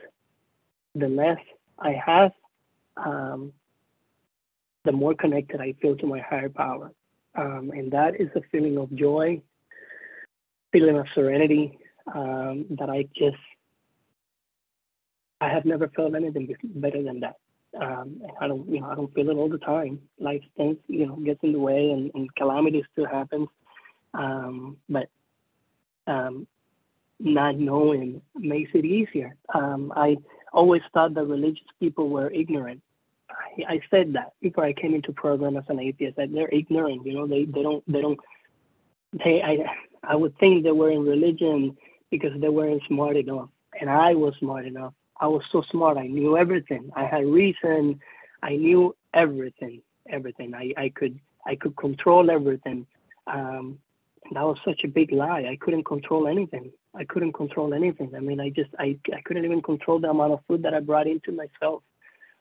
the 0.93 1.07
less 1.07 1.39
I 1.79 1.93
have, 2.05 2.31
um, 2.97 3.51
the 4.85 4.91
more 4.91 5.15
connected 5.15 5.59
I 5.59 5.73
feel 5.81 5.95
to 5.97 6.05
my 6.05 6.19
higher 6.19 6.49
power. 6.49 6.91
Um, 7.35 7.71
and 7.73 7.91
that 7.93 8.19
is 8.19 8.29
a 8.35 8.41
feeling 8.51 8.77
of 8.77 8.93
joy, 8.95 9.41
feeling 10.77 10.97
of 10.97 11.07
serenity 11.15 11.77
um, 12.13 12.65
that 12.77 12.89
I 12.89 13.07
just, 13.15 13.37
I 15.41 15.49
have 15.49 15.65
never 15.65 15.87
felt 15.89 16.15
anything 16.15 16.53
better 16.63 17.01
than 17.01 17.21
that. 17.21 17.37
Um, 17.79 18.21
I 18.39 18.47
don't, 18.47 18.69
you 18.69 18.79
know, 18.79 18.89
I 18.89 18.95
don't 18.95 19.13
feel 19.13 19.29
it 19.29 19.35
all 19.35 19.49
the 19.49 19.57
time. 19.57 19.99
Life 20.19 20.43
things, 20.55 20.77
you 20.87 21.07
know, 21.07 21.15
gets 21.15 21.39
in 21.43 21.51
the 21.51 21.59
way, 21.59 21.91
and, 21.91 22.11
and 22.13 22.33
calamity 22.35 22.83
still 22.91 23.07
happens. 23.07 23.47
Um, 24.13 24.77
but 24.87 25.09
um, 26.07 26.47
not 27.19 27.57
knowing 27.57 28.21
makes 28.35 28.71
it 28.73 28.85
easier. 28.85 29.35
Um, 29.53 29.91
I 29.95 30.17
always 30.53 30.81
thought 30.93 31.13
that 31.15 31.25
religious 31.25 31.67
people 31.79 32.09
were 32.09 32.31
ignorant. 32.31 32.81
I, 33.29 33.73
I, 33.73 33.79
said 33.91 34.13
that 34.13 34.33
before 34.41 34.63
I 34.63 34.73
came 34.73 34.95
into 34.95 35.11
program 35.11 35.57
as 35.57 35.65
an 35.67 35.79
atheist 35.79 36.17
that 36.17 36.31
they're 36.31 36.49
ignorant. 36.49 37.05
You 37.05 37.13
know, 37.13 37.27
they 37.27 37.45
they 37.45 37.61
don't 37.61 37.83
they 37.91 38.01
don't 38.01 38.19
they 39.13 39.41
I 39.43 39.57
I 40.03 40.15
would 40.15 40.37
think 40.37 40.63
they 40.63 40.71
were 40.71 40.91
in 40.91 41.03
religion 41.05 41.77
because 42.11 42.31
they 42.39 42.49
weren't 42.49 42.81
smart 42.87 43.17
enough, 43.17 43.49
and 43.79 43.89
I 43.89 44.13
was 44.13 44.33
smart 44.39 44.65
enough. 44.65 44.93
I 45.19 45.27
was 45.27 45.43
so 45.51 45.63
smart. 45.71 45.97
I 45.97 46.07
knew 46.07 46.37
everything. 46.37 46.91
I 46.95 47.05
had 47.05 47.25
reason. 47.25 47.99
I 48.43 48.55
knew 48.55 48.95
everything. 49.13 49.81
Everything. 50.09 50.53
I 50.53 50.73
I 50.77 50.89
could 50.89 51.19
I 51.45 51.55
could 51.55 51.75
control 51.77 52.29
everything. 52.29 52.85
Um, 53.25 53.79
that 54.33 54.43
was 54.43 54.57
such 54.65 54.81
a 54.83 54.87
big 54.87 55.11
lie. 55.11 55.45
I 55.49 55.57
couldn't 55.59 55.85
control 55.85 56.27
anything. 56.27 56.71
I 56.93 57.05
couldn't 57.05 57.33
control 57.33 57.73
anything. 57.73 58.13
I 58.15 58.19
mean, 58.19 58.39
I 58.39 58.49
just 58.49 58.69
I, 58.79 58.97
I 59.13 59.21
couldn't 59.21 59.45
even 59.45 59.61
control 59.61 59.99
the 59.99 60.09
amount 60.09 60.33
of 60.33 60.39
food 60.47 60.63
that 60.63 60.73
I 60.73 60.79
brought 60.79 61.07
into 61.07 61.31
myself. 61.31 61.83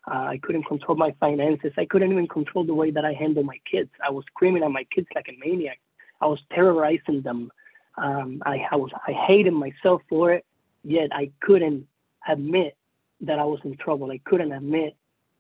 Uh, 0.09 0.27
I 0.35 0.40
couldn't 0.42 0.64
control 0.64 0.97
my 0.97 1.14
finances. 1.19 1.73
I 1.77 1.85
couldn't 1.85 2.12
even 2.12 2.29
control 2.29 2.64
the 2.64 2.75
way 2.75 2.90
that 2.92 3.05
I 3.05 3.12
handle 3.12 3.42
my 3.42 3.59
kids. 3.71 3.90
I 4.05 4.11
was 4.11 4.25
screaming 4.27 4.62
at 4.62 4.71
my 4.71 4.85
kids 4.95 5.09
like 5.14 5.27
a 5.29 5.37
maniac. 5.45 5.81
I 6.20 6.26
was 6.26 6.40
terrorizing 6.52 7.22
them. 7.22 7.50
Um, 7.98 8.42
I, 8.44 8.66
I 8.70 8.76
was 8.76 8.90
I 9.07 9.12
hated 9.12 9.52
myself 9.52 10.02
for 10.09 10.33
it. 10.33 10.44
Yet 10.85 11.11
I 11.12 11.31
couldn't 11.40 11.87
admit 12.29 12.76
that 13.22 13.38
I 13.38 13.44
was 13.44 13.61
in 13.64 13.76
trouble. 13.76 14.11
I 14.11 14.20
couldn't 14.24 14.52
admit 14.52 14.96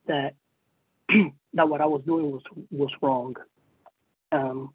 that 0.06 0.34
that 1.54 1.68
what 1.68 1.80
I 1.80 1.86
was 1.86 2.02
doing 2.06 2.30
was 2.30 2.42
was 2.70 2.90
wrong. 3.02 3.36
Um, 4.32 4.74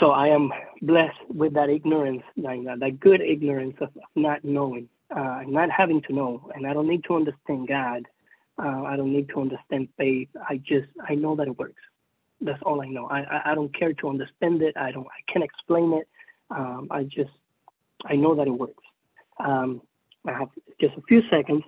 so 0.00 0.10
I 0.10 0.28
am 0.28 0.52
blessed 0.82 1.18
with 1.28 1.54
that 1.54 1.70
ignorance, 1.70 2.22
that, 2.36 2.76
that 2.80 3.00
good 3.00 3.20
ignorance 3.20 3.76
of, 3.80 3.90
not 4.16 4.44
knowing, 4.44 4.88
uh, 5.14 5.42
not 5.46 5.70
having 5.70 6.02
to 6.02 6.12
know. 6.12 6.50
And 6.54 6.66
I 6.66 6.72
don't 6.72 6.88
need 6.88 7.04
to 7.04 7.14
understand 7.14 7.68
God. 7.68 8.02
Uh, 8.58 8.82
I 8.82 8.96
don't 8.96 9.12
need 9.12 9.28
to 9.30 9.40
understand 9.40 9.88
faith. 9.96 10.28
I 10.48 10.56
just, 10.56 10.88
I 11.08 11.14
know 11.14 11.36
that 11.36 11.46
it 11.46 11.58
works. 11.58 11.80
That's 12.40 12.62
all 12.62 12.82
I 12.82 12.86
know. 12.86 13.06
I, 13.06 13.20
I, 13.20 13.52
I 13.52 13.54
don't 13.54 13.76
care 13.76 13.92
to 13.94 14.08
understand 14.08 14.62
it. 14.62 14.76
I 14.76 14.92
don't, 14.92 15.06
I 15.06 15.32
can't 15.32 15.44
explain 15.44 15.92
it. 15.94 16.08
Um, 16.50 16.88
I 16.90 17.04
just, 17.04 17.30
I 18.04 18.16
know 18.16 18.34
that 18.34 18.46
it 18.46 18.50
works. 18.50 18.82
Um, 19.38 19.82
I 20.26 20.32
have 20.32 20.48
just 20.80 20.94
a 20.96 21.02
few 21.02 21.22
seconds. 21.30 21.64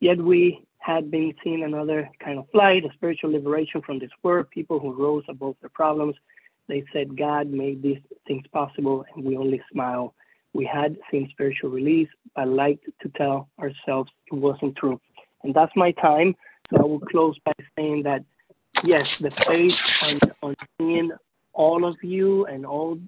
Yet 0.00 0.18
we 0.18 0.64
had 0.78 1.10
been 1.10 1.34
seeing 1.44 1.62
another 1.62 2.08
kind 2.24 2.38
of 2.38 2.48
flight, 2.50 2.84
a 2.84 2.92
spiritual 2.94 3.32
liberation 3.32 3.82
from 3.82 3.98
this 3.98 4.10
world, 4.22 4.50
people 4.50 4.78
who 4.78 4.92
rose 4.92 5.24
above 5.28 5.56
their 5.60 5.70
problems 5.70 6.16
they 6.70 6.84
said 6.92 7.18
God 7.18 7.50
made 7.50 7.82
these 7.82 7.98
things 8.28 8.44
possible 8.52 9.04
and 9.14 9.24
we 9.24 9.36
only 9.36 9.60
smile. 9.72 10.14
We 10.52 10.64
had 10.64 10.96
seen 11.10 11.28
spiritual 11.30 11.70
release, 11.70 12.08
but 12.36 12.46
liked 12.46 12.86
to 13.02 13.08
tell 13.16 13.48
ourselves 13.58 14.10
it 14.30 14.36
wasn't 14.36 14.76
true. 14.76 15.00
And 15.42 15.52
that's 15.52 15.72
my 15.74 15.90
time. 15.92 16.36
So 16.70 16.76
I 16.78 16.82
will 16.82 17.00
close 17.00 17.36
by 17.44 17.52
saying 17.76 18.04
that 18.04 18.24
yes, 18.84 19.18
the 19.18 19.30
faith 19.30 20.22
on, 20.42 20.50
on 20.50 20.56
seeing 20.78 21.10
all 21.52 21.84
of 21.84 21.96
you 22.02 22.46
and 22.46 22.64
all 22.64 22.98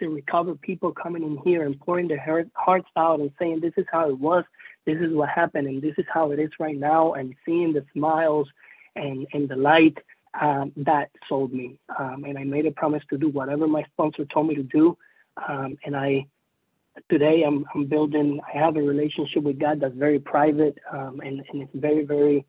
the 0.00 0.08
recovered 0.08 0.60
people 0.62 0.92
coming 0.92 1.22
in 1.22 1.38
here 1.44 1.64
and 1.64 1.78
pouring 1.80 2.08
their 2.08 2.46
hearts 2.54 2.88
out 2.96 3.20
and 3.20 3.30
saying 3.38 3.60
this 3.60 3.74
is 3.76 3.86
how 3.90 4.08
it 4.08 4.18
was, 4.18 4.44
this 4.86 4.98
is 4.98 5.12
what 5.12 5.28
happened, 5.28 5.66
and 5.66 5.82
this 5.82 5.94
is 5.98 6.06
how 6.12 6.30
it 6.30 6.38
is 6.38 6.50
right 6.58 6.76
now, 6.76 7.12
and 7.12 7.34
seeing 7.44 7.72
the 7.72 7.84
smiles 7.92 8.48
and, 8.96 9.26
and 9.32 9.48
the 9.48 9.56
light 9.56 9.98
um, 10.40 10.72
that 10.76 11.10
sold 11.28 11.52
me. 11.52 11.78
Um, 11.98 12.24
and 12.24 12.38
I 12.38 12.44
made 12.44 12.66
a 12.66 12.70
promise 12.70 13.02
to 13.10 13.18
do 13.18 13.28
whatever 13.28 13.66
my 13.66 13.84
sponsor 13.92 14.24
told 14.24 14.48
me 14.48 14.54
to 14.54 14.62
do. 14.62 14.96
Um, 15.48 15.76
and 15.84 15.96
I, 15.96 16.26
today 17.10 17.42
I'm, 17.46 17.64
I'm 17.74 17.86
building, 17.86 18.40
I 18.52 18.58
have 18.58 18.76
a 18.76 18.82
relationship 18.82 19.42
with 19.42 19.58
God 19.58 19.80
that's 19.80 19.94
very 19.94 20.18
private 20.18 20.78
um, 20.90 21.20
and, 21.24 21.42
and 21.52 21.62
it's 21.62 21.74
very, 21.74 22.04
very 22.04 22.46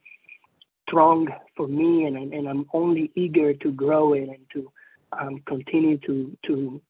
strong 0.92 1.28
for 1.56 1.68
me. 1.68 2.06
And, 2.06 2.34
and 2.34 2.48
I'm 2.48 2.66
only 2.74 3.12
eager 3.16 3.54
to 3.54 3.72
grow 3.72 4.14
it 4.14 4.28
and 4.28 4.46
to 4.54 4.72
um, 5.14 5.42
continue 5.48 5.98
to, 6.00 6.38
to, 6.48 6.82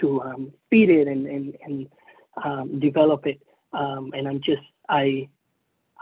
to 0.00 0.22
um, 0.22 0.52
feed 0.70 0.90
it 0.90 1.08
and, 1.08 1.26
and, 1.26 1.56
and 1.64 2.80
develop 2.80 3.26
it. 3.26 3.40
and 3.72 4.28
I'm 4.28 4.40
just, 4.44 4.62
I, 4.88 5.28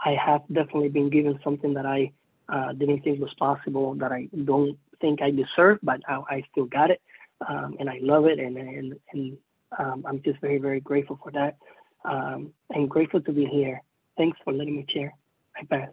I 0.03 0.15
have 0.23 0.41
definitely 0.51 0.89
been 0.89 1.09
given 1.09 1.39
something 1.43 1.73
that 1.73 1.85
I 1.85 2.11
uh, 2.49 2.73
didn't 2.73 3.01
think 3.01 3.19
was 3.19 3.33
possible 3.39 3.95
that 3.95 4.11
I 4.11 4.27
don't 4.43 4.77
think 5.01 5.21
I 5.21 5.31
deserve, 5.31 5.79
but 5.81 6.01
I, 6.07 6.21
I 6.29 6.43
still 6.51 6.65
got 6.65 6.91
it. 6.91 7.01
Um, 7.47 7.75
and 7.79 7.89
I 7.89 7.99
love 8.01 8.25
it. 8.25 8.39
And, 8.39 8.57
and, 8.57 8.95
and 9.13 9.37
um, 9.79 10.05
I'm 10.07 10.21
just 10.23 10.39
very, 10.41 10.57
very 10.57 10.79
grateful 10.79 11.19
for 11.21 11.31
that. 11.31 11.57
Um, 12.03 12.51
and 12.69 12.89
grateful 12.89 13.21
to 13.21 13.31
be 13.31 13.45
here. 13.45 13.81
Thanks 14.17 14.37
for 14.43 14.53
letting 14.53 14.75
me 14.75 14.85
share. 14.93 15.13
I 15.57 15.65
pass. 15.65 15.89